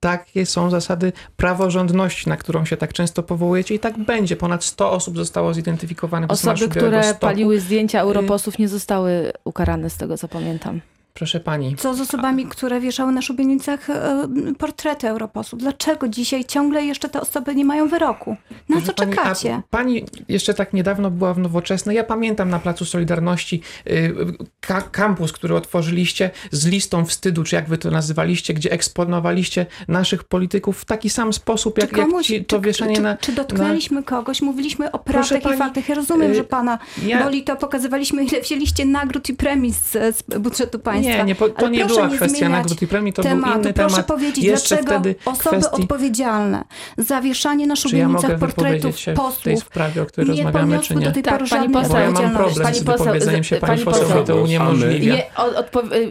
Takie 0.00 0.46
są 0.46 0.70
zasady 0.70 1.12
praworządności, 1.36 2.28
na 2.28 2.36
którą 2.36 2.64
się 2.64 2.76
tak 2.76 2.92
często 2.92 3.22
powołujecie 3.22 3.74
i 3.74 3.78
tak 3.78 3.98
będzie. 3.98 4.36
Ponad 4.36 4.64
100 4.64 4.90
osób 4.90 5.16
zostało 5.16 5.54
zidentyfikowanych 5.54 6.30
Osoby, 6.30 6.68
które 6.68 7.14
paliły 7.20 7.60
zdjęcia 7.60 7.98
Y- 7.98 8.02
europosłów 8.02 8.58
nie 8.58 8.68
zostały 8.68 9.32
ukarane 9.44 9.90
z 9.90 9.96
tego, 9.96 10.18
co 10.18 10.28
pamiętam. 10.28 10.80
Proszę 11.14 11.40
pani, 11.40 11.76
Co 11.76 11.94
z 11.94 12.00
osobami, 12.00 12.46
które 12.46 12.80
wieszały 12.80 13.12
na 13.12 13.22
szubienicach 13.22 13.90
e, 13.90 14.28
portrety 14.58 15.08
europosłów? 15.08 15.60
Dlaczego 15.62 16.08
dzisiaj 16.08 16.44
ciągle 16.44 16.84
jeszcze 16.84 17.08
te 17.08 17.20
osoby 17.20 17.54
nie 17.54 17.64
mają 17.64 17.88
wyroku? 17.88 18.36
Na 18.50 18.76
Proszę 18.76 18.86
co 18.86 18.92
pani, 18.92 19.10
czekacie? 19.12 19.62
Pani 19.70 20.04
jeszcze 20.28 20.54
tak 20.54 20.72
niedawno 20.72 21.10
była 21.10 21.34
w 21.34 21.38
Nowoczesnej. 21.38 21.96
Ja 21.96 22.04
pamiętam 22.04 22.50
na 22.50 22.58
Placu 22.58 22.84
Solidarności 22.84 23.60
y, 23.86 24.14
ka- 24.60 24.82
kampus, 24.82 25.32
który 25.32 25.54
otworzyliście 25.54 26.30
z 26.50 26.66
listą 26.66 27.04
wstydu, 27.04 27.44
czy 27.44 27.56
jak 27.56 27.68
wy 27.68 27.78
to 27.78 27.90
nazywaliście, 27.90 28.54
gdzie 28.54 28.72
eksponowaliście 28.72 29.66
naszych 29.88 30.24
polityków 30.24 30.80
w 30.80 30.84
taki 30.84 31.10
sam 31.10 31.32
sposób, 31.32 31.78
jak, 31.78 31.90
Czy 31.90 31.96
jak 31.98 32.08
komuś- 32.08 32.26
ci, 32.26 32.44
to 32.44 32.56
czy, 32.56 32.62
wieszanie 32.66 32.96
czy, 32.96 33.02
na... 33.02 33.16
czy 33.16 33.32
dotknęliśmy 33.32 34.02
kogoś? 34.02 34.42
Mówiliśmy 34.42 34.92
o 34.92 34.98
prawdach 34.98 35.38
i 35.40 35.42
pani, 35.42 35.56
faktach. 35.58 35.88
Ja 35.88 35.94
rozumiem, 35.94 36.30
y, 36.30 36.34
że 36.34 36.44
pana 36.44 36.78
ja- 37.06 37.24
boli 37.24 37.42
to. 37.44 37.56
Pokazywaliśmy, 37.56 38.24
ile 38.24 38.40
wzięliście 38.40 38.84
nagród 38.84 39.28
i 39.28 39.34
premii 39.34 39.72
z, 39.72 39.90
z 40.16 40.38
budżetu 40.38 40.78
państwa. 40.78 41.01
Nie, 41.02 41.24
nie, 41.24 41.34
po, 41.34 41.48
to 41.48 41.58
Ale 41.58 41.70
nie 41.70 41.84
była 41.84 42.06
nie 42.06 42.16
kwestia 42.16 42.48
nagród 42.48 42.82
i 42.82 42.86
premii, 42.86 43.12
to 43.12 43.22
tematu. 43.22 43.52
był 43.52 43.62
inny 43.62 43.72
Proszę 43.72 43.94
temat. 43.94 44.06
powiedzieć, 44.06 44.44
Jeszcze 44.44 44.76
dlaczego 44.76 45.00
wtedy 45.00 45.14
osoby 45.24 45.56
kwestii, 45.56 45.82
odpowiedzialne 45.82 46.64
za 46.98 47.20
wieszanie 47.20 47.66
na 47.66 47.76
czy 47.76 47.82
ja 47.88 47.90
szubienicach 47.90 48.38
portretów 48.38 48.98
się 48.98 49.12
w 49.12 49.14
tej 49.14 49.24
posłów 49.24 49.58
sprawie, 49.60 50.02
o 50.02 50.06
której 50.06 50.30
nie 50.36 50.44
rozmawiamy, 50.44 50.78
czy 50.78 50.94
nie? 50.94 51.06
do 51.06 51.12
tej 51.12 51.22
Tak, 51.22 51.38
pory 51.38 51.50
pani 51.50 51.68
poseł- 51.68 51.96
ja 52.00 52.10
mam 52.10 52.30
problem 52.34 52.54
z 52.54 52.60
Pani 52.62 52.80
poseł- 52.80 52.98
wypowiedzeniem 53.04 53.44
się, 53.44 53.56
z- 53.56 53.60
pani 53.60 53.84
pani 53.84 53.98
poseł 53.98 54.24
to 54.24 54.36
uniemożliwia. 54.36 55.14
Je, 55.14 55.22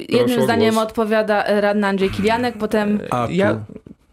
jednym 0.09 0.43
zdaniem 0.43 0.77
odpowiada 0.77 1.43
radny 1.61 1.87
Andrzej 1.87 2.09
Kilianek, 2.09 2.57
potem 2.57 2.99
Ja, 3.29 3.59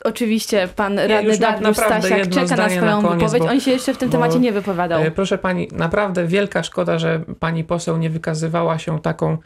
oczywiście 0.05 0.69
pan 0.77 0.95
Nie, 0.95 1.09
radny 1.09 1.39
Dariusz 1.39 1.77
Stasiak 1.77 2.29
czeka 2.29 2.57
na 2.57 2.69
swoją 2.69 3.03
na 3.03 3.09
koniec, 3.09 3.33
wypowiedź. 3.33 3.43
bo- 3.43 3.49
On 3.51 3.61
się 3.61 3.71
jeszcze 3.71 3.95
w 3.95 3.99
tym 3.99 4.09
bo- 4.09 4.13
temacie 4.13 4.39
nie 4.39 4.53
wypowiadał. 4.53 5.03
E, 5.03 5.11
Proszę 5.11 5.39
pani, 5.39 5.69
naprawdę 5.73 6.27
wielka 6.27 6.63
szkoda, 6.63 6.99
że 6.99 7.21
pani 7.41 7.65
poseł 7.65 7.97
nie 7.97 8.11
wykazywała 8.11 8.79
się 8.79 9.01
taką 9.01 9.39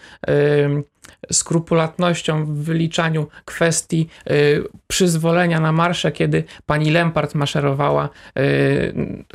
skrupulatnością 1.32 2.44
w 2.44 2.48
wyliczaniu 2.48 3.26
kwestii 3.44 4.08
y, 4.30 4.64
przyzwolenia 4.88 5.60
na 5.60 5.72
marsze, 5.72 6.12
kiedy 6.12 6.44
pani 6.66 6.90
Lempart 6.90 7.34
maszerowała 7.34 8.04
y, 8.04 8.10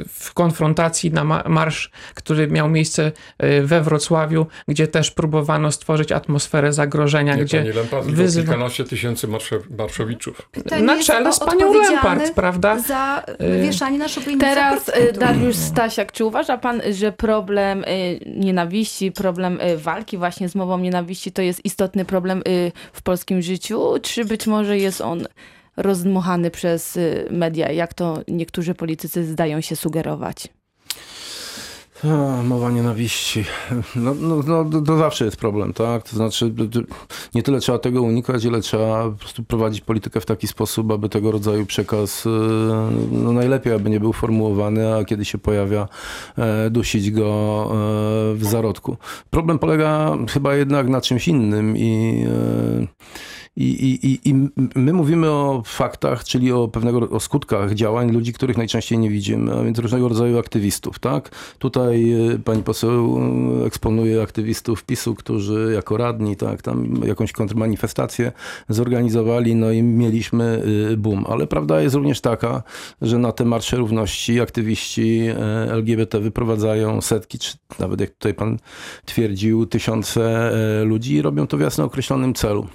w 0.07 0.33
konfrontacji 0.33 1.11
na 1.11 1.23
ma- 1.23 1.43
marsz, 1.47 1.91
który 2.13 2.47
miał 2.47 2.69
miejsce 2.69 3.11
y, 3.43 3.61
we 3.63 3.81
Wrocławiu, 3.81 4.45
gdzie 4.67 4.87
też 4.87 5.11
próbowano 5.11 5.71
stworzyć 5.71 6.11
atmosferę 6.11 6.73
zagrożenia, 6.73 7.35
Nie, 7.35 7.43
gdzie 7.45 7.57
pani 7.59 7.71
Lempart, 7.73 8.05
wyzywa- 8.07 8.43
kilkanaście 8.45 8.83
tysięcy 8.83 9.27
marszo- 9.27 9.77
marszowiczów. 9.77 10.49
Pytanie 10.51 10.83
na 10.83 11.03
czele 11.03 11.33
z 11.33 11.39
panią 11.39 11.73
Lempart, 11.73 12.31
prawda? 12.33 12.79
Za 12.79 13.23
Y, 13.41 13.61
wieszanie 13.61 13.97
na 13.97 14.07
szubienicach 14.07 14.53
Teraz 14.53 14.89
y. 14.89 15.13
Dariusz 15.19 15.55
Stasiak, 15.55 16.11
czy 16.11 16.25
uważa 16.25 16.57
pan, 16.57 16.81
że 16.91 17.11
problem 17.11 17.83
y, 17.83 18.19
nienawiści, 18.25 19.11
problem 19.11 19.61
y, 19.61 19.77
walki 19.77 20.17
właśnie 20.17 20.49
z 20.49 20.55
mową 20.55 20.77
nienawiści 20.77 21.31
to 21.31 21.41
jest 21.41 21.56
istotny 21.63 22.05
problem 22.05 22.41
y, 22.47 22.71
w 22.93 23.01
polskim 23.01 23.41
życiu, 23.41 23.93
czy 24.01 24.25
być 24.25 24.47
może 24.47 24.77
jest 24.77 25.01
on 25.01 25.27
rozdmuchany 25.77 26.51
przez 26.51 26.97
y, 26.97 27.27
media, 27.31 27.71
jak 27.71 27.93
to 27.93 28.19
niektórzy 28.27 28.73
politycy 28.73 29.25
zdają 29.25 29.61
się 29.61 29.75
sugerować? 29.75 30.47
Mowa 32.43 32.71
nienawiści. 32.71 33.45
No, 33.95 34.13
no, 34.13 34.43
no 34.43 34.81
to, 34.81 34.97
zawsze 34.97 35.25
jest 35.25 35.37
problem, 35.37 35.73
tak? 35.73 36.09
To 36.09 36.15
znaczy, 36.15 36.53
nie 37.35 37.43
tyle 37.43 37.59
trzeba 37.59 37.79
tego 37.79 38.01
unikać, 38.01 38.45
ile 38.45 38.61
trzeba 38.61 39.03
po 39.03 39.17
prostu 39.17 39.43
prowadzić 39.43 39.81
politykę 39.81 40.21
w 40.21 40.25
taki 40.25 40.47
sposób, 40.47 40.91
aby 40.91 41.09
tego 41.09 41.31
rodzaju 41.31 41.65
przekaz 41.65 42.25
y, 42.25 42.29
no, 43.11 43.31
najlepiej, 43.33 43.73
aby 43.73 43.89
nie 43.89 43.99
był 43.99 44.13
formułowany, 44.13 44.95
a 44.95 45.05
kiedy 45.05 45.25
się 45.25 45.37
pojawia, 45.37 45.87
e, 46.37 46.69
dusić 46.69 47.11
go 47.11 47.63
e, 47.63 48.35
w 48.35 48.41
zarodku. 48.41 48.97
Problem 49.29 49.59
polega 49.59 50.17
chyba 50.29 50.55
jednak 50.55 50.87
na 50.87 51.01
czymś 51.01 51.27
innym 51.27 51.77
i, 51.77 52.23
e, 52.83 52.87
I, 53.57 53.99
i, 54.03 54.29
I 54.29 54.49
my 54.75 54.93
mówimy 54.93 55.29
o 55.29 55.61
faktach, 55.65 56.23
czyli 56.23 56.51
o 56.51 56.67
pewnego 56.67 57.09
o 57.09 57.19
skutkach 57.19 57.73
działań 57.73 58.11
ludzi, 58.11 58.33
których 58.33 58.57
najczęściej 58.57 58.97
nie 58.97 59.09
widzimy, 59.09 59.53
a 59.53 59.63
więc 59.63 59.79
różnego 59.79 60.07
rodzaju 60.07 60.39
aktywistów. 60.39 60.99
Tak? 60.99 61.29
Tutaj 61.59 62.11
e, 62.11 62.39
pani 62.39 62.63
poseł 62.63 63.19
e, 63.61 63.65
eksponuje 63.65 64.21
aktywistów 64.21 64.83
PiSu, 64.83 65.15
którzy 65.15 65.71
jako 65.73 65.97
radni 65.97 66.35
tak, 66.35 66.61
tam 66.61 67.01
jakąś 67.05 67.31
kontrmanifestację 67.31 68.31
zorganizowali, 68.69 69.55
no 69.55 69.71
i 69.71 69.83
mieliśmy 69.83 70.63
boom. 70.97 71.25
Ale 71.29 71.47
prawda 71.47 71.81
jest 71.81 71.95
również 71.95 72.21
taka, 72.21 72.63
że 73.01 73.17
na 73.17 73.31
te 73.31 73.45
marsze 73.45 73.77
równości 73.77 74.41
aktywiści 74.41 75.21
LGBT 75.69 76.19
wyprowadzają 76.19 77.01
setki, 77.01 77.39
czy 77.39 77.57
nawet 77.79 78.01
jak 78.01 78.09
tutaj 78.09 78.33
pan 78.33 78.57
twierdził, 79.05 79.65
tysiące 79.65 80.51
ludzi 80.85 81.15
i 81.15 81.21
robią 81.21 81.47
to 81.47 81.57
w 81.57 81.61
jasno 81.61 81.83
określonym 81.83 82.33
celu. 82.33 82.67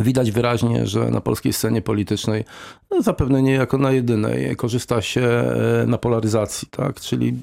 Widać 0.00 0.30
wyraźnie, 0.30 0.86
że 0.86 1.10
na 1.10 1.20
polskiej 1.20 1.52
scenie 1.52 1.82
politycznej, 1.82 2.44
no 2.90 3.02
zapewne 3.02 3.42
nie 3.42 3.52
jako 3.52 3.78
na 3.78 3.92
jedynej, 3.92 4.56
korzysta 4.56 5.02
się 5.02 5.20
e, 5.20 5.84
na 5.86 5.98
polaryzacji, 5.98 6.68
tak? 6.70 7.00
czyli 7.00 7.34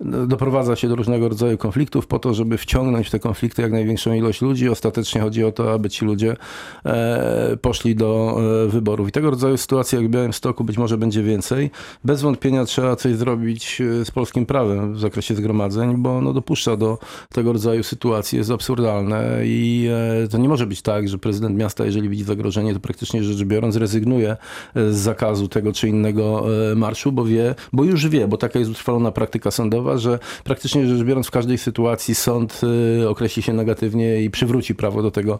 no, 0.00 0.26
doprowadza 0.26 0.76
się 0.76 0.88
do 0.88 0.96
różnego 0.96 1.28
rodzaju 1.28 1.58
konfliktów 1.58 2.06
po 2.06 2.18
to, 2.18 2.34
żeby 2.34 2.58
wciągnąć 2.58 3.08
w 3.08 3.10
te 3.10 3.18
konflikty 3.18 3.62
jak 3.62 3.72
największą 3.72 4.12
ilość 4.12 4.42
ludzi. 4.42 4.68
Ostatecznie 4.68 5.20
chodzi 5.20 5.44
o 5.44 5.52
to, 5.52 5.72
aby 5.72 5.90
ci 5.90 6.04
ludzie 6.04 6.36
e, 6.84 7.56
poszli 7.56 7.96
do 7.96 8.38
e, 8.66 8.68
wyborów. 8.68 9.08
I 9.08 9.12
tego 9.12 9.30
rodzaju 9.30 9.56
sytuacji 9.56 9.96
jak 9.96 10.06
w 10.06 10.10
Białymstoku 10.10 10.64
być 10.64 10.78
może 10.78 10.98
będzie 10.98 11.22
więcej. 11.22 11.70
Bez 12.04 12.22
wątpienia 12.22 12.64
trzeba 12.64 12.96
coś 12.96 13.16
zrobić 13.16 13.82
z 14.04 14.10
polskim 14.10 14.46
prawem 14.46 14.94
w 14.94 15.00
zakresie 15.00 15.34
zgromadzeń, 15.34 15.96
bo 15.96 16.16
ono 16.16 16.32
dopuszcza 16.32 16.76
do 16.76 16.98
tego 17.32 17.52
rodzaju 17.52 17.82
sytuacji, 17.82 18.38
jest 18.38 18.50
absurdalne 18.50 19.40
i 19.44 19.88
to 20.30 20.38
nie 20.38 20.48
może 20.48 20.66
być 20.66 20.82
tak, 20.82 21.08
że 21.08 21.18
prezydent 21.18 21.56
miasta 21.56 21.71
miasta, 21.72 21.84
jeżeli 21.84 22.08
widzi 22.08 22.24
zagrożenie, 22.24 22.74
to 22.74 22.80
praktycznie 22.80 23.24
rzecz 23.24 23.44
biorąc 23.44 23.76
rezygnuje 23.76 24.36
e, 24.74 24.92
z 24.92 24.96
zakazu 24.96 25.48
tego 25.48 25.72
czy 25.72 25.88
innego 25.88 26.44
e, 26.72 26.74
marszu, 26.74 27.12
bo 27.12 27.24
wie, 27.24 27.54
bo 27.72 27.84
już 27.84 28.08
wie, 28.08 28.28
bo 28.28 28.36
taka 28.36 28.58
jest 28.58 28.70
utrwalona 28.70 29.12
praktyka 29.12 29.50
sądowa, 29.50 29.98
że 29.98 30.18
praktycznie 30.44 30.86
rzecz 30.86 31.02
biorąc 31.02 31.26
w 31.26 31.30
każdej 31.30 31.58
sytuacji 31.58 32.14
sąd 32.14 32.60
e, 33.02 33.08
określi 33.08 33.42
się 33.42 33.52
negatywnie 33.52 34.22
i 34.22 34.30
przywróci 34.30 34.74
prawo 34.74 35.02
do 35.02 35.10
tego 35.10 35.38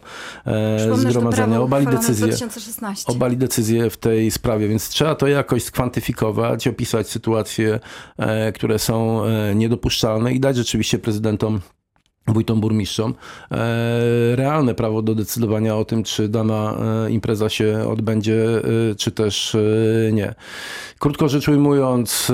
Przypomnę, 0.77 1.11
zgromadzenia. 1.11 1.61
Obali 1.61 1.87
decyzję, 1.87 2.27
obali 3.07 3.37
decyzję 3.37 3.89
w 3.89 3.97
tej 3.97 4.31
sprawie, 4.31 4.67
więc 4.67 4.89
trzeba 4.89 5.15
to 5.15 5.27
jakoś 5.27 5.63
skwantyfikować, 5.63 6.67
opisać 6.67 7.09
sytuacje, 7.09 7.79
które 8.55 8.79
są 8.79 9.21
niedopuszczalne 9.55 10.33
i 10.33 10.39
dać 10.39 10.55
rzeczywiście 10.57 10.99
prezydentom 10.99 11.59
wójtom 12.27 12.61
burmistrzom 12.61 13.13
e, 13.51 14.35
realne 14.35 14.75
prawo 14.75 15.01
do 15.01 15.15
decydowania 15.15 15.75
o 15.75 15.85
tym, 15.85 16.03
czy 16.03 16.29
dana 16.29 16.77
e, 17.07 17.11
impreza 17.11 17.49
się 17.49 17.87
odbędzie, 17.89 18.45
e, 18.91 18.95
czy 18.95 19.11
też 19.11 19.57
nie. 20.11 20.35
Krótko 20.99 21.29
rzecz 21.29 21.47
ujmując, 21.47 22.31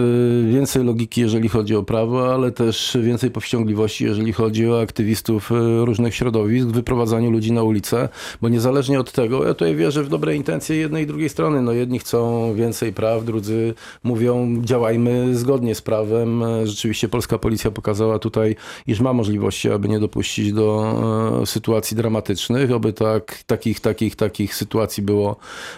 więcej 0.50 0.84
logiki, 0.84 1.22
jeżeli 1.22 1.50
chodzi 1.50 1.76
o 1.76 1.84
prawo, 1.84 2.34
ale 2.34 2.52
też 2.52 2.98
więcej 3.02 3.32
powściągliwości, 3.32 4.06
jeżeli 4.06 4.34
chodzi 4.34 4.70
o 4.70 4.82
aktywistów 4.82 5.52
różnych 5.84 6.16
środowisk 6.16 6.68
wyprowadzaniu 6.68 7.32
ludzi 7.32 7.52
na 7.52 7.64
ulicę, 7.64 8.10
bo 8.42 8.50
niezależnie 8.50 9.00
od 9.00 9.12
tego, 9.12 9.44
ja 9.44 9.54
tutaj 9.54 9.76
wierzę 9.76 10.04
w 10.04 10.10
dobre 10.10 10.36
intencje 10.36 10.76
jednej 10.76 11.04
i 11.04 11.08
drugiej 11.08 11.30
strony. 11.30 11.62
No 11.62 11.72
jedni 11.72 12.00
chcą 12.00 12.54
więcej 12.56 12.94
praw, 12.94 13.26
drudzy 13.26 13.74
mówią 14.04 14.62
działajmy 14.62 15.38
zgodnie 15.38 15.76
z 15.76 15.82
prawem. 15.82 16.44
Rzeczywiście 16.64 17.10
polska 17.10 17.38
policja 17.38 17.72
pokazała 17.72 18.20
tutaj, 18.20 18.56
iż 18.88 19.00
ma 19.00 19.14
możliwości, 19.14 19.70
aby 19.80 19.90
nie 19.90 20.00
dopuścić 20.00 20.54
do 20.54 20.96
e, 21.42 21.46
sytuacji 21.46 21.98
dramatycznych, 21.98 22.72
aby 22.72 22.94
tak, 22.94 23.44
takich, 23.46 23.80
takich, 23.80 24.16
takich 24.16 24.56
sytuacji 24.56 25.04
było, 25.04 25.36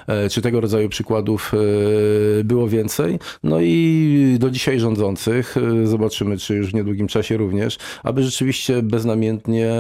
e, 0.08 0.30
czy 0.30 0.42
tego 0.42 0.62
rodzaju 0.62 0.90
przykładów 0.90 1.52
e, 1.54 2.44
było 2.44 2.68
więcej. 2.68 3.20
No 3.44 3.58
i 3.62 4.38
do 4.40 4.50
dzisiaj 4.50 4.80
rządzących, 4.80 5.56
zobaczymy, 5.84 6.38
czy 6.38 6.56
już 6.56 6.72
w 6.72 6.74
niedługim 6.74 7.08
czasie 7.08 7.38
również, 7.38 7.78
aby 8.04 8.24
rzeczywiście 8.24 8.82
beznamiętnie 8.82 9.72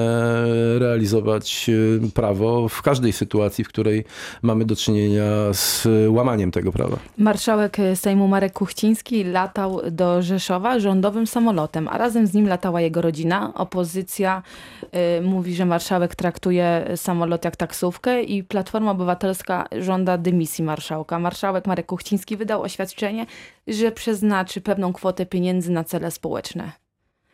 realizować 0.79 1.69
prawo 2.13 2.69
w 2.69 2.81
każdej 2.81 3.13
sytuacji, 3.13 3.63
w 3.63 3.67
której 3.67 4.03
mamy 4.41 4.65
do 4.65 4.75
czynienia 4.75 5.23
z 5.53 5.87
łamaniem 6.07 6.51
tego 6.51 6.71
prawa. 6.71 6.97
Marszałek 7.17 7.77
Sejmu 7.95 8.27
Marek 8.27 8.53
Kuchciński 8.53 9.23
latał 9.23 9.81
do 9.91 10.21
Rzeszowa 10.21 10.79
rządowym 10.79 11.27
samolotem, 11.27 11.87
a 11.87 11.97
razem 11.97 12.27
z 12.27 12.33
nim 12.33 12.47
latała 12.47 12.81
jego 12.81 13.01
rodzina. 13.01 13.53
Opozycja 13.55 14.10
Opozycja 14.11 14.43
y, 15.17 15.21
mówi, 15.21 15.55
że 15.55 15.65
marszałek 15.65 16.15
traktuje 16.15 16.87
samolot 16.95 17.45
jak 17.45 17.55
taksówkę 17.55 18.23
i 18.23 18.43
Platforma 18.43 18.91
Obywatelska 18.91 19.67
żąda 19.79 20.17
dymisji 20.17 20.63
marszałka. 20.63 21.19
Marszałek 21.19 21.67
Marek 21.67 21.85
Kuchciński 21.85 22.37
wydał 22.37 22.61
oświadczenie, 22.61 23.25
że 23.67 23.91
przeznaczy 23.91 24.61
pewną 24.61 24.93
kwotę 24.93 25.25
pieniędzy 25.25 25.71
na 25.71 25.83
cele 25.83 26.11
społeczne. 26.11 26.71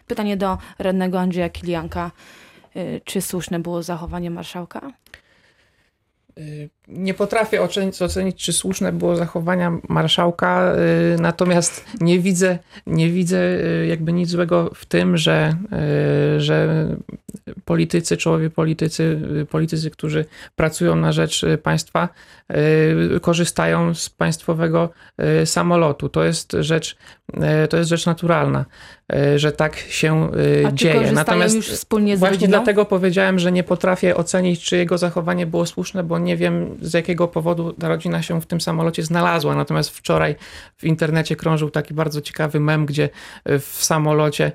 Pytanie 0.07 0.38
do 0.38 0.57
radnego 0.79 1.19
Andrzeja 1.19 1.50
Kilianka. 1.50 2.12
Y, 2.75 3.01
czy 3.03 3.22
słuszne 3.22 3.60
było 3.60 3.84
zachowanie 3.84 4.31
marszałka? 4.31 4.91
Y, 6.38 6.69
nie 6.88 7.13
potrafię 7.13 7.62
ocenić, 7.62 8.01
ocenić, 8.01 8.44
czy 8.44 8.53
słuszne 8.53 8.91
było 8.91 9.15
zachowania 9.15 9.77
marszałka, 9.89 10.74
y, 11.16 11.22
natomiast 11.22 11.85
nie 12.01 12.20
widzę, 12.20 12.59
nie 12.88 13.09
widzę 13.09 13.38
y, 13.38 13.88
jakby 13.88 14.14
nic 14.14 14.29
złego 14.29 14.72
w 14.75 14.85
tym, 14.85 15.18
że, 15.18 15.55
że 16.38 16.88
politycy, 17.66 18.18
czołowi 18.18 18.50
politycy, 18.50 19.22
politycy, 19.50 19.92
którzy 19.92 20.25
pracują 20.55 20.96
na 20.96 21.12
rzecz 21.12 21.46
państwa, 21.64 22.09
korzystają 23.22 23.94
z 23.94 24.09
państwowego 24.09 24.90
samolotu. 25.46 26.09
To 26.09 26.24
jest 26.24 26.55
rzecz, 26.59 26.98
to 27.70 27.77
jest 27.77 27.90
rzecz 27.90 28.05
naturalna, 28.05 28.66
że 29.35 29.51
tak 29.51 29.77
się 29.77 30.29
A 30.68 30.72
dzieje. 30.72 31.12
Natomiast 31.12 31.55
już 31.55 31.70
wspólnie 31.70 32.18
właśnie 32.18 32.48
dlatego 32.48 32.85
powiedziałem, 32.85 33.40
że 33.40 33.51
nie 33.51 33.64
potrafię 33.64 34.16
ocenić, 34.16 34.64
czy 34.64 34.77
jego 34.77 34.98
zachowanie 34.98 35.46
było 35.46 35.66
słuszne, 35.66 36.03
bo 36.03 36.20
nie 36.20 36.38
wiem 36.38 36.76
z 36.81 36.94
jakiego 36.94 37.27
powodu 37.27 37.74
ta 37.74 37.87
rodzina 37.87 38.22
się 38.22 38.42
w 38.42 38.46
tym 38.46 38.61
samolocie 38.61 39.03
znalazła. 39.03 39.55
Natomiast 39.55 39.90
wczoraj 39.90 40.35
w 40.77 40.83
internecie 40.83 41.35
krążył 41.35 41.70
taki 41.70 41.94
bardzo 41.94 42.22
ciekawy 42.22 42.59
mem, 42.59 42.85
gdzie 42.85 43.09
w 43.46 43.77
samolocie 43.79 44.51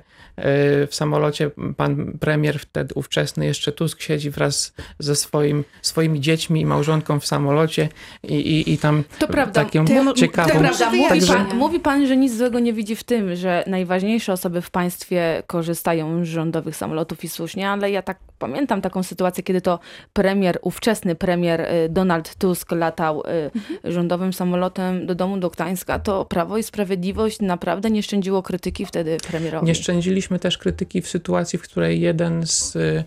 w 0.87 0.89
samolocie 0.91 1.51
pan 1.77 2.17
premier 2.19 2.59
wtedy 2.59 2.93
ówczesny 2.95 3.45
jeszcze 3.45 3.71
Tusk 3.71 4.01
siedzi 4.01 4.29
wraz 4.29 4.73
ze 4.99 5.15
swoim, 5.15 5.63
swoimi 5.81 6.21
dziećmi 6.21 6.61
i 6.61 6.65
małżonką 6.65 7.19
w 7.19 7.25
samolocie 7.25 7.89
i, 8.23 8.33
i, 8.33 8.73
i 8.73 8.77
tam 8.77 9.03
to 9.19 9.27
prawda, 9.27 9.65
taką 9.65 9.85
to, 9.85 10.13
ciekawą... 10.13 10.53
To 10.53 10.59
prawda. 10.59 10.85
Mówi, 10.91 11.09
Także... 11.09 11.33
pan, 11.33 11.57
mówi 11.57 11.79
pan, 11.79 12.07
że 12.07 12.17
nic 12.17 12.37
złego 12.37 12.59
nie 12.59 12.73
widzi 12.73 12.95
w 12.95 13.03
tym, 13.03 13.35
że 13.35 13.63
najważniejsze 13.67 14.33
osoby 14.33 14.61
w 14.61 14.71
państwie 14.71 15.43
korzystają 15.47 16.25
z 16.25 16.27
rządowych 16.27 16.75
samolotów 16.75 17.23
i 17.23 17.29
słusznie, 17.29 17.69
ale 17.69 17.91
ja 17.91 18.01
tak 18.01 18.19
pamiętam 18.47 18.81
taką 18.81 19.03
sytuację, 19.03 19.43
kiedy 19.43 19.61
to 19.61 19.79
premier, 20.13 20.59
ówczesny 20.61 21.15
premier 21.15 21.61
y, 21.61 21.89
Donald 21.89 22.35
Tusk 22.35 22.71
latał 22.71 23.21
y, 23.21 23.51
mhm. 23.55 23.79
rządowym 23.83 24.33
samolotem 24.33 25.05
do 25.05 25.15
domu 25.15 25.37
do 25.37 25.49
Gdańska, 25.49 25.99
to 25.99 26.25
Prawo 26.25 26.57
i 26.57 26.63
Sprawiedliwość 26.63 27.39
naprawdę 27.41 27.91
nie 27.91 28.03
szczędziło 28.03 28.43
krytyki 28.43 28.85
wtedy 28.85 29.17
premierowi. 29.27 29.65
Nie 29.65 29.75
szczędziliśmy 29.75 30.39
też 30.39 30.57
krytyki 30.57 31.01
w 31.01 31.07
sytuacji, 31.07 31.59
w 31.59 31.61
której 31.61 32.01
jeden 32.01 32.47
z 32.47 32.75
y, 32.75 33.03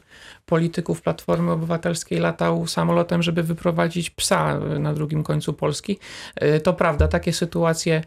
polityków 0.47 1.03
Platformy 1.03 1.53
Obywatelskiej 1.53 2.19
latał 2.19 2.67
samolotem, 2.67 3.23
żeby 3.23 3.43
wyprowadzić 3.43 4.11
psa 4.11 4.61
na 4.61 4.93
drugim 4.95 5.23
końcu 5.23 5.53
Polski. 5.53 5.99
To 6.63 6.73
prawda, 6.73 7.09
takie 7.09 7.33
sytuacje 7.33 8.03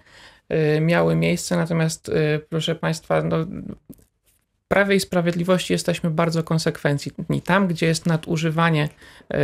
miały 0.81 1.15
miejsce, 1.15 1.55
natomiast 1.55 2.11
proszę 2.49 2.75
Państwa, 2.75 3.23
no, 3.23 3.37
Prawie 4.71 4.95
i 4.95 4.99
Sprawiedliwości 4.99 5.73
jesteśmy 5.73 6.09
bardzo 6.09 6.43
konsekwencyjni. 6.43 7.41
Tam, 7.41 7.67
gdzie 7.67 7.85
jest 7.85 8.05
nadużywanie 8.05 8.89
e, 9.33 9.37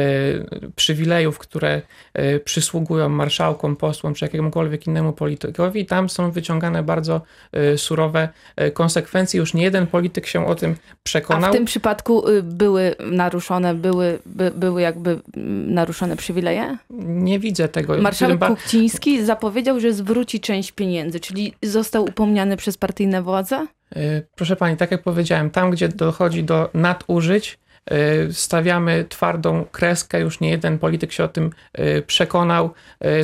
przywilejów, 0.76 1.40
które 1.40 1.82
e, 2.14 2.40
przysługują 2.40 3.10
marszałkom, 3.10 3.76
posłom 3.76 4.14
czy 4.14 4.26
jakiemukolwiek 4.26 4.88
innemu 4.88 5.14
politykowi, 5.14 5.86
tam 5.86 6.10
są 6.10 6.32
wyciągane 6.32 6.84
bardzo 6.84 7.22
e, 7.52 7.78
surowe 7.78 8.30
konsekwencje. 8.74 9.40
Już 9.40 9.54
nie 9.54 9.64
jeden 9.64 9.88
polityk 9.88 10.28
się 10.28 10.48
o 10.48 10.56
tym 10.56 10.76
przekonał. 11.04 11.50
A 11.50 11.54
w 11.54 11.56
tym 11.56 11.66
przypadku 11.66 12.30
y, 12.30 12.44
były 12.44 12.96
naruszone, 13.00 13.76
były, 13.76 14.20
by, 14.26 14.52
były 14.56 14.82
jakby 14.82 15.10
mm, 15.10 15.74
naruszone 15.74 16.18
przywileje? 16.18 16.78
Nie 17.06 17.40
widzę 17.40 17.68
tego. 17.68 17.98
Marszałek 17.98 18.40
Kuchciński 18.40 19.26
zapowiedział, 19.26 19.80
że 19.80 19.94
zwróci 19.94 20.40
część 20.40 20.72
pieniędzy, 20.72 21.20
czyli 21.20 21.54
został 21.64 22.04
upomniany 22.04 22.58
przez 22.58 22.78
partyjne 22.78 23.22
władze? 23.22 23.68
E, 23.96 24.22
proszę 24.36 24.56
pani, 24.56 24.78
tak 24.78 24.92
jak 24.92 25.04
powiedziałem, 25.04 25.50
tam 25.50 25.72
gdzie 25.72 25.90
dochodzi 25.90 26.44
do 26.44 26.70
nadużyć, 26.74 27.60
e, 27.86 28.34
stawiamy 28.34 29.06
twardą 29.10 29.66
kreskę. 29.72 30.22
Już 30.22 30.40
nie 30.40 30.50
jeden 30.50 30.80
polityk 30.80 31.12
się 31.12 31.24
o 31.24 31.28
tym 31.28 31.52
e, 31.74 32.02
przekonał. 32.02 32.74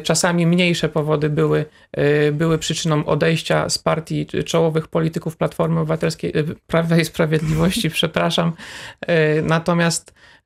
Czasami 0.03 0.47
mniejsze 0.47 0.89
powody 0.89 1.29
były, 1.29 1.65
były 2.31 2.57
przyczyną 2.57 3.05
odejścia 3.05 3.69
z 3.69 3.77
partii 3.77 4.27
czołowych 4.45 4.88
polityków 4.88 5.38
Platformy 5.38 5.79
Obywatelskiej, 5.79 6.34
Prawa 6.67 6.97
i 6.97 7.05
Sprawiedliwości, 7.05 7.89
przepraszam. 7.99 8.53
Natomiast 9.43 10.12
y, 10.12 10.40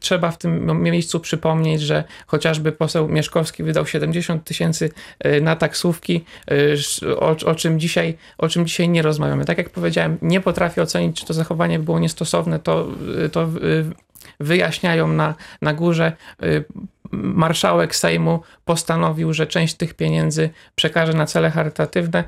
trzeba 0.00 0.30
w 0.30 0.38
tym 0.38 0.82
miejscu 0.82 1.20
przypomnieć, 1.20 1.80
że 1.80 2.04
chociażby 2.26 2.72
poseł 2.72 3.08
Mieszkowski 3.08 3.62
wydał 3.62 3.86
70 3.86 4.44
tysięcy 4.44 4.90
y, 5.26 5.40
na 5.40 5.56
taksówki, 5.56 6.24
y, 7.02 7.18
o, 7.18 7.36
o, 7.44 7.54
czym 7.54 7.80
dzisiaj, 7.80 8.16
o 8.38 8.48
czym 8.48 8.66
dzisiaj 8.66 8.88
nie 8.88 9.02
rozmawiamy. 9.02 9.44
Tak 9.44 9.58
jak 9.58 9.70
powiedziałem, 9.70 10.18
nie 10.22 10.40
potrafię 10.40 10.82
ocenić, 10.82 11.20
czy 11.20 11.26
to 11.26 11.34
zachowanie 11.34 11.78
było 11.78 11.98
niestosowne, 11.98 12.58
to, 12.58 12.88
to 13.32 13.48
wyjaśniają 14.40 15.08
na, 15.08 15.34
na 15.62 15.74
górze 15.74 16.12
marszałek 17.12 17.96
Sejmu 17.96 18.40
postanowił, 18.64 19.32
że 19.32 19.46
część 19.46 19.74
tych 19.74 19.94
pieniędzy 19.94 20.50
przekaże 20.74 21.12
na 21.12 21.26
cele 21.26 21.50
charytatywne. 21.50 22.24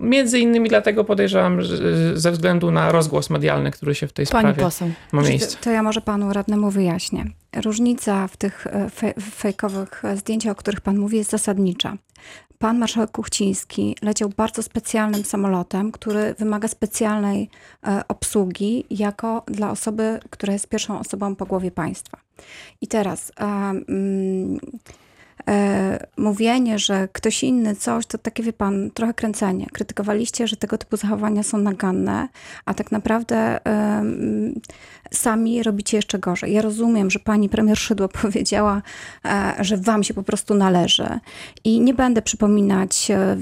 Między 0.00 0.38
innymi 0.38 0.68
dlatego 0.68 1.04
podejrzewam, 1.04 1.60
ze 2.14 2.32
względu 2.32 2.70
na 2.70 2.92
rozgłos 2.92 3.30
medialny, 3.30 3.70
który 3.70 3.94
się 3.94 4.06
w 4.06 4.12
tej 4.12 4.26
Pani 4.26 4.42
sprawie 4.42 4.62
poseł. 4.62 4.90
ma 5.12 5.22
miejsce. 5.22 5.56
To, 5.56 5.64
to 5.64 5.70
ja 5.70 5.82
może 5.82 6.00
panu 6.00 6.32
radnemu 6.32 6.70
wyjaśnię. 6.70 7.24
Różnica 7.56 8.28
w 8.28 8.36
tych 8.36 8.66
e, 8.66 8.90
fe, 8.90 9.14
fejkowych 9.20 10.02
zdjęciach, 10.16 10.52
o 10.52 10.54
których 10.54 10.80
pan 10.80 10.98
mówi, 10.98 11.16
jest 11.16 11.30
zasadnicza. 11.30 11.96
Pan 12.58 12.78
marszałek 12.78 13.10
Kuchciński 13.10 13.96
leciał 14.02 14.28
bardzo 14.36 14.62
specjalnym 14.62 15.24
samolotem, 15.24 15.92
który 15.92 16.34
wymaga 16.38 16.68
specjalnej 16.68 17.50
e, 17.86 18.02
obsługi, 18.08 18.84
jako 18.90 19.42
dla 19.46 19.70
osoby, 19.70 20.20
która 20.30 20.52
jest 20.52 20.68
pierwszą 20.68 21.00
osobą 21.00 21.36
po 21.36 21.46
głowie 21.46 21.70
państwa. 21.70 22.18
I 22.80 22.88
teraz. 22.88 23.32
Um, 23.40 23.84
e, 24.56 25.07
mówienie, 26.16 26.78
że 26.78 27.08
ktoś 27.12 27.44
inny 27.44 27.76
coś, 27.76 28.06
to 28.06 28.18
takie, 28.18 28.42
wie 28.42 28.52
pan, 28.52 28.90
trochę 28.94 29.14
kręcenie. 29.14 29.66
Krytykowaliście, 29.72 30.48
że 30.48 30.56
tego 30.56 30.78
typu 30.78 30.96
zachowania 30.96 31.42
są 31.42 31.58
naganne, 31.58 32.28
a 32.64 32.74
tak 32.74 32.92
naprawdę 32.92 33.66
e, 33.66 34.04
sami 35.10 35.62
robicie 35.62 35.96
jeszcze 35.96 36.18
gorzej. 36.18 36.52
Ja 36.52 36.62
rozumiem, 36.62 37.10
że 37.10 37.18
pani 37.18 37.48
premier 37.48 37.78
Szydło 37.78 38.08
powiedziała, 38.22 38.82
e, 39.24 39.54
że 39.60 39.76
wam 39.76 40.04
się 40.04 40.14
po 40.14 40.22
prostu 40.22 40.54
należy 40.54 41.08
i 41.64 41.80
nie 41.80 41.94
będę 41.94 42.22
przypominać 42.22 43.10
e, 43.10 43.36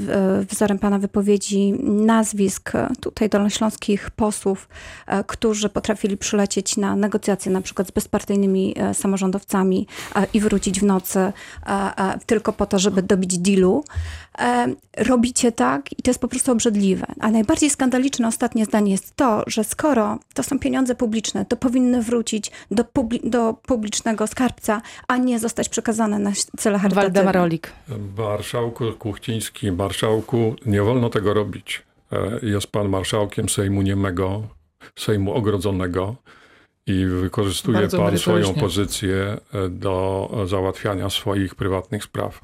wzorem 0.51 0.79
pana 0.79 0.99
wypowiedzi 0.99 1.75
nazwisk 1.83 2.73
tutaj 3.01 3.29
dolnośląskich 3.29 4.11
posłów, 4.11 4.69
e, 5.07 5.25
którzy 5.25 5.69
potrafili 5.69 6.17
przylecieć 6.17 6.77
na 6.77 6.97
negocjacje 6.97 7.53
na 7.53 7.61
przykład 7.61 7.89
z 7.89 7.91
bezpartyjnymi 7.91 8.75
samorządowcami 8.93 9.87
i 10.35 10.41
wrócić 10.41 10.81
w 10.81 10.83
nocy 10.83 11.33
tylko 12.27 12.53
po 12.53 12.67
to, 12.67 12.79
żeby 12.79 13.03
dobić 13.03 13.39
dealu. 13.39 13.85
Robicie 14.97 15.53
tak 15.53 15.93
i 15.99 16.03
to 16.03 16.11
jest 16.11 16.21
po 16.21 16.29
prostu 16.29 16.53
obrzydliwe. 16.53 17.07
A 17.21 17.31
najbardziej 17.31 17.71
skandaliczne 17.71 18.29
ostatnie 18.29 18.65
zdanie 18.65 18.93
jest 18.93 19.17
to, 19.17 19.43
że 19.47 19.65
skoro 19.65 20.19
to 20.35 20.43
są 20.43 20.59
pieniądze 20.59 20.95
publiczne, 20.95 21.45
to 21.45 21.57
powinny 21.57 22.03
wrócić 22.03 22.51
do, 22.71 22.85
publi 22.85 23.21
do 23.25 23.55
publicznego 23.55 24.27
skarbca, 24.27 24.83
a 25.09 25.17
nie 25.17 25.39
zostać 25.39 25.69
przekazane 25.69 26.19
na 26.19 26.33
cele 26.59 26.79
charytatywne. 26.79 27.23
Waldemar 27.23 27.37
Olik. 27.37 27.73
Marszałku 28.19 28.93
Kuchciński, 28.93 29.73
marszałku, 29.73 30.57
nie 30.67 30.83
wolno 30.83 31.11
tego 31.11 31.35
robić. 31.35 31.83
E, 32.13 32.47
jest 32.47 32.67
pan 32.67 32.89
marszałkiem 32.89 33.49
Sejmu 33.49 33.83
Niemego, 33.83 34.43
Sejmu 34.99 35.35
Ogrodzonego 35.35 36.17
i 36.87 37.07
wykorzystuje 37.07 37.79
Bardzo 37.79 37.99
pan 37.99 38.19
swoją 38.19 38.55
pozycję 38.55 39.37
e, 39.55 39.69
do 39.69 40.31
załatwiania 40.47 41.11
swoich 41.11 41.55
prywatnych 41.55 42.05
spraw. 42.05 42.41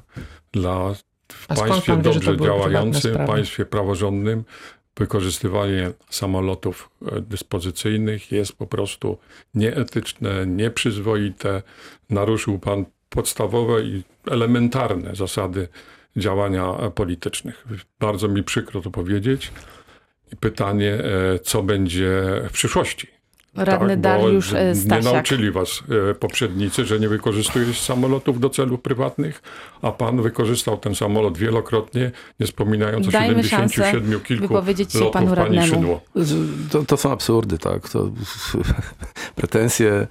Dla 0.51 0.93
w 1.33 1.51
A 1.51 1.55
państwie 1.55 1.95
wie, 1.95 2.01
dobrze 2.01 2.37
działającym, 2.37 3.17
państwie 3.27 3.65
praworządnym, 3.65 4.43
wykorzystywanie 4.97 5.91
samolotów 6.09 6.89
e, 7.11 7.21
dyspozycyjnych 7.21 8.31
jest 8.31 8.53
po 8.53 8.67
prostu 8.67 9.17
nieetyczne, 9.53 10.47
nieprzyzwoite. 10.47 11.61
Naruszył 12.09 12.59
pan 12.59 12.85
podstawowe 13.09 13.83
i 13.83 14.03
elementarne 14.31 15.15
zasady 15.15 15.67
działania 16.17 16.73
politycznych. 16.95 17.65
Bardzo 17.99 18.27
mi 18.27 18.43
przykro 18.43 18.81
to 18.81 18.91
powiedzieć. 18.91 19.51
I 20.33 20.35
pytanie, 20.35 20.93
e, 20.93 21.39
co 21.39 21.63
będzie 21.63 22.23
w 22.49 22.51
przyszłości? 22.51 23.07
Radny 23.55 23.89
Tak, 23.89 24.01
Dariusz 24.01 24.53
e, 24.53 24.65
Nie 24.65 24.75
Stasiak. 24.75 25.13
nauczyli 25.13 25.51
was 25.51 25.83
e, 26.09 26.13
poprzednicy, 26.13 26.85
że 26.85 26.99
nie 26.99 27.09
wykorzystujesz 27.09 27.79
samolotów 27.79 28.39
do 28.39 28.49
celów 28.49 28.81
prywatnych, 28.81 29.41
a 29.81 29.91
pan 29.91 30.21
wykorzystał 30.21 30.77
ten 30.77 30.95
samolot 30.95 31.37
wielokrotnie, 31.37 32.11
nie 32.39 32.45
wspominając 32.45 33.07
o 33.07 33.11
Dajmy 33.11 33.43
77 33.43 34.19
kilku 34.19 34.47
wypowiedzieć 34.47 34.91
się 34.91 34.99
lotów 34.99 35.13
panu 35.13 35.27
pani 35.27 35.57
radnemu. 35.57 35.67
Szydło. 35.67 36.01
To, 36.71 36.83
to 36.83 36.97
są 36.97 37.11
absurdy, 37.11 37.57
tak. 37.57 37.89
To 37.89 38.11
pretensje 39.35 40.07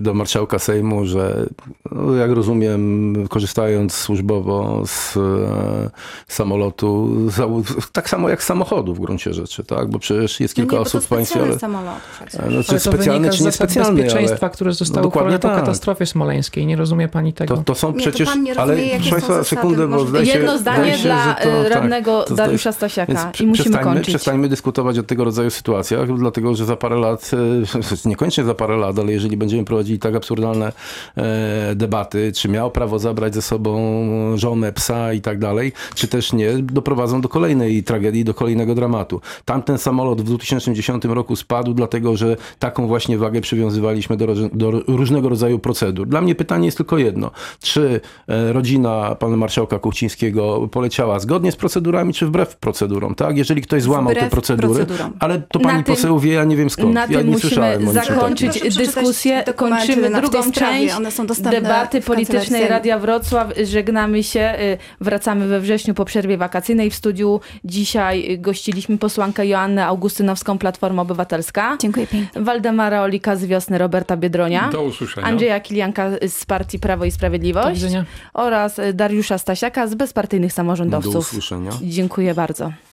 do 0.00 0.14
marszałka 0.14 0.58
Sejmu, 0.58 1.06
że 1.06 1.46
no, 1.92 2.14
jak 2.14 2.30
rozumiem, 2.30 3.14
korzystając 3.28 3.94
służbowo 3.94 4.82
z 4.86 5.16
e, 5.16 5.90
samolotu, 6.28 7.10
za, 7.30 7.46
tak 7.92 8.10
samo 8.10 8.28
jak 8.28 8.42
z 8.42 8.46
samochodu 8.46 8.94
w 8.94 9.00
gruncie 9.00 9.34
rzeczy, 9.34 9.64
tak? 9.64 9.90
Bo 9.90 9.98
przecież 9.98 10.40
jest 10.40 10.54
kilka 10.54 10.72
no 10.72 10.78
nie, 10.78 10.86
osób 10.86 11.04
w 11.04 11.08
państwie. 11.08 11.42
Ale, 11.42 11.58
samolot 11.58 11.94
przecież. 12.16 12.40
no, 12.50 12.62
Ale 12.68 12.80
specjalny, 12.80 13.30
czy 13.30 13.44
niespecjalny, 13.44 14.02
bezpieczeństwa, 14.02 14.46
ale 14.46 14.54
które 14.54 14.72
zostały 14.72 15.02
dokładnie 15.02 15.36
uchwalone 15.36 15.38
po 15.38 15.48
tak. 15.48 15.66
katastrofie 15.66 16.06
smoleńskiej. 16.06 16.66
Nie 16.66 16.76
rozumie 16.76 17.08
pani 17.08 17.32
tego. 17.32 17.56
to, 17.56 17.62
to 17.62 17.74
są 17.74 17.88
Nie, 17.88 17.94
to 17.94 18.00
przecież. 18.00 18.28
pan 18.28 18.42
nie 18.42 18.58
ale 18.58 18.74
rozumie, 18.74 18.92
jakie 18.92 19.10
proszę 19.10 19.26
są 19.26 19.32
państwa, 19.32 19.56
sekundę, 19.56 19.88
bo 19.88 20.06
zdaje 20.06 20.26
się, 20.26 20.32
Jedno 20.32 20.58
zdaje 20.58 20.78
zdanie 20.78 20.98
się, 20.98 21.04
dla 21.04 21.34
to, 21.34 21.50
e, 21.50 21.62
tak. 21.62 21.72
radnego 21.72 22.22
To 22.22 22.34
Dariusza 22.34 22.70
Więc 22.70 22.76
Stasiaka 22.76 23.32
i 23.40 23.46
musimy 23.46 23.52
przestańmy, 23.54 23.84
kończyć. 23.84 24.14
przestańmy 24.14 24.48
dyskutować 24.48 24.98
o 24.98 25.02
tego 25.02 25.24
rodzaju 25.24 25.50
sytuacjach, 25.50 26.18
dlatego 26.18 26.54
że 26.54 26.64
za 26.64 26.76
parę 26.76 26.96
lat, 26.96 27.30
e, 28.04 28.08
niekoniecznie 28.08 28.44
za 28.44 28.54
parę 28.54 28.76
lat, 28.76 28.98
ale 28.98 29.12
jeżeli 29.12 29.36
będziemy 29.52 29.64
prowadzili 29.66 29.98
tak 29.98 30.14
absurdalne 30.14 30.72
e, 31.16 31.74
debaty, 31.74 32.32
czy 32.34 32.48
miał 32.48 32.70
prawo 32.70 32.98
zabrać 32.98 33.34
ze 33.34 33.42
sobą 33.42 33.82
żonę, 34.34 34.72
psa 34.72 35.12
i 35.12 35.20
tak 35.20 35.38
dalej, 35.38 35.72
czy 35.94 36.08
też 36.08 36.32
nie, 36.32 36.52
doprowadzą 36.62 37.20
do 37.20 37.28
kolejnej 37.28 37.82
tragedii, 37.82 38.24
do 38.24 38.34
kolejnego 38.34 38.74
dramatu. 38.74 39.20
Tamten 39.44 39.78
samolot 39.78 40.20
w 40.20 40.24
2010 40.24 41.04
roku 41.04 41.36
spadł, 41.36 41.74
dlatego 41.74 42.16
że 42.16 42.36
taką 42.58 42.86
właśnie 42.86 43.18
wagę 43.18 43.40
przywiązywaliśmy 43.40 44.16
do, 44.16 44.26
do 44.52 44.70
różnego 44.86 45.28
rodzaju 45.28 45.58
procedur. 45.58 46.08
Dla 46.08 46.20
mnie 46.20 46.34
pytanie 46.34 46.66
jest 46.66 46.76
tylko 46.76 46.98
jedno. 46.98 47.30
Czy 47.62 48.00
e, 48.28 48.52
rodzina 48.52 49.14
pana 49.14 49.36
marszałka 49.36 49.78
Kuchcińskiego 49.78 50.68
poleciała 50.68 51.18
zgodnie 51.18 51.52
z 51.52 51.56
procedurami, 51.56 52.14
czy 52.14 52.26
wbrew 52.26 52.56
procedurom, 52.56 53.14
tak? 53.14 53.36
Jeżeli 53.38 53.62
ktoś 53.62 53.82
złamał 53.82 54.12
te 54.14 54.18
Wbrew 54.20 54.30
procedury, 54.32 54.74
procedurom. 54.74 55.12
ale 55.18 55.42
to 55.48 55.58
Na 55.58 55.68
pani 55.68 55.84
tym- 55.84 55.94
poseł 55.94 56.18
wie, 56.18 56.32
ja 56.32 56.44
nie 56.44 56.56
wiem 56.56 56.70
skąd. 56.70 56.94
Na 56.94 57.00
ja 57.00 57.06
tym 57.18 57.26
nie 57.26 57.32
musimy 57.32 57.78
zakończyć 57.92 58.76
dyskusję. 58.76 59.31
Dokumenty 59.46 59.86
Kończymy 59.86 60.20
drugą 60.20 60.52
część 60.52 60.94
One 60.94 61.10
są 61.10 61.26
dostępne 61.26 61.60
debaty 61.60 62.00
politycznej. 62.00 62.68
Radia 62.68 62.98
Wrocław. 62.98 63.48
Żegnamy 63.64 64.22
się. 64.22 64.54
y, 64.60 64.78
Wracamy 65.00 65.46
we 65.48 65.60
wrześniu 65.60 65.94
po 65.94 66.04
przerwie 66.04 66.36
wakacyjnej. 66.38 66.90
W 66.90 66.94
studiu 66.94 67.40
dzisiaj 67.64 68.38
gościliśmy 68.38 68.98
posłankę 68.98 69.46
Joannę 69.46 69.86
Augustynowską, 69.86 70.58
Platforma 70.58 71.02
Obywatelska. 71.02 71.76
Dziękuję 71.80 72.06
pięknie. 72.06 72.42
Waldemara 72.42 73.02
Olika 73.02 73.36
z 73.36 73.44
Wiosny, 73.44 73.78
Roberta 73.78 74.16
Biedronia. 74.16 74.68
Do 74.72 74.82
usłyszenia. 74.82 75.26
Andrzeja 75.26 75.60
Kilianka 75.60 76.10
z 76.28 76.44
partii 76.44 76.78
Prawo 76.78 77.04
i 77.04 77.08
Do 77.08 77.14
Sprawiedliwość 77.14 77.82
widzenia. 77.82 78.04
oraz 78.34 78.80
Dariusza 78.94 79.38
Stasiaka 79.38 79.86
z 79.86 79.94
bezpartyjnych 79.94 80.50
Do 80.50 80.54
samorządowców. 80.54 81.16
usłyszenia. 81.16 81.70
Dziękuję 81.82 82.34
bardzo. 82.34 82.72